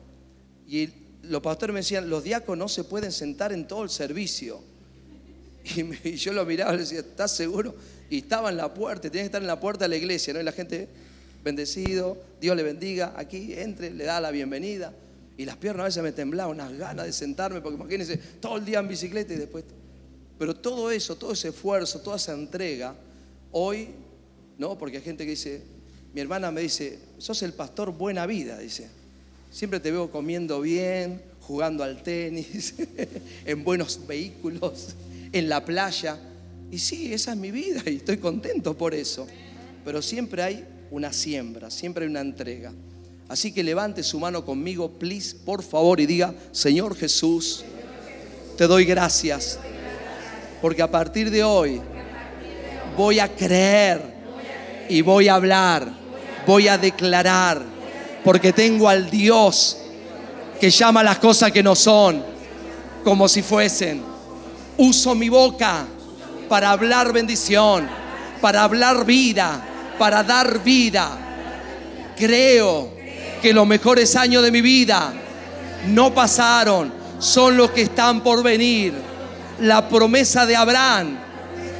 [0.69, 0.89] Y
[1.23, 4.61] los pastores me decían, los diáconos no se pueden sentar en todo el servicio.
[6.05, 7.75] Y, yo lo miraba y le decía, ¿estás seguro?
[8.09, 10.41] Y estaba en la puerta, tenía que estar en la puerta de la iglesia, ¿no?
[10.41, 10.89] Y la gente,
[11.43, 14.93] bendecido, Dios le bendiga, aquí entre, le da la bienvenida.
[15.39, 18.65] Y las piernas a veces me temblaban, unas ganas de sentarme, porque imagínense, todo el
[18.65, 19.65] día en bicicleta y después...
[20.39, 22.95] Pero todo eso, todo ese esfuerzo, toda esa entrega,
[23.53, 23.89] hoy,
[24.59, 24.77] ¿no?
[24.77, 25.63] Porque hay gente que dice,
[26.13, 28.89] mi hermana me dice, sos el pastor buena vida, dice.
[29.51, 32.75] Siempre te veo comiendo bien, jugando al tenis,
[33.45, 34.95] en buenos vehículos,
[35.33, 36.19] en la playa.
[36.71, 39.27] Y sí, esa es mi vida y estoy contento por eso.
[39.85, 42.73] Pero siempre hay una siembra, siempre hay una entrega.
[43.29, 47.65] Así que levante su mano conmigo, please, por favor, y diga, Señor Jesús,
[48.57, 49.59] te doy gracias,
[50.63, 51.81] porque a partir de hoy
[52.97, 54.01] voy a creer
[54.89, 55.91] y voy a hablar,
[56.47, 57.63] voy a declarar,
[58.25, 59.79] porque tengo al Dios
[60.61, 62.25] que llama las cosas que no son
[63.03, 64.03] como si fuesen.
[64.79, 65.85] Uso mi boca
[66.49, 67.89] para hablar bendición,
[68.41, 69.65] para hablar vida,
[69.99, 71.19] para dar vida.
[72.17, 72.96] Creo
[73.47, 75.13] que los mejores años de mi vida
[75.91, 78.93] no pasaron, son los que están por venir.
[79.61, 81.17] La promesa de Abraham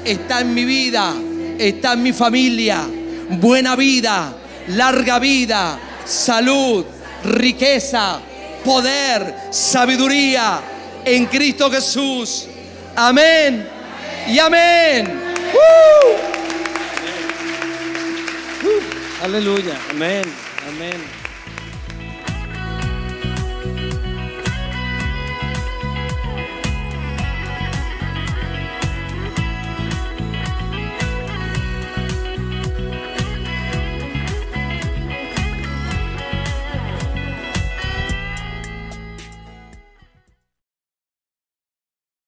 [0.05, 1.13] está en mi vida,
[1.59, 2.87] está en mi familia.
[3.31, 4.33] Buena vida,
[4.69, 6.85] larga vida, salud,
[7.25, 8.21] riqueza,
[8.65, 10.61] poder, sabiduría
[11.05, 12.47] en Cristo Jesús.
[12.95, 13.67] Amén
[14.29, 15.21] y amén.
[19.21, 20.23] Aleluya, amén,
[20.69, 21.16] amén.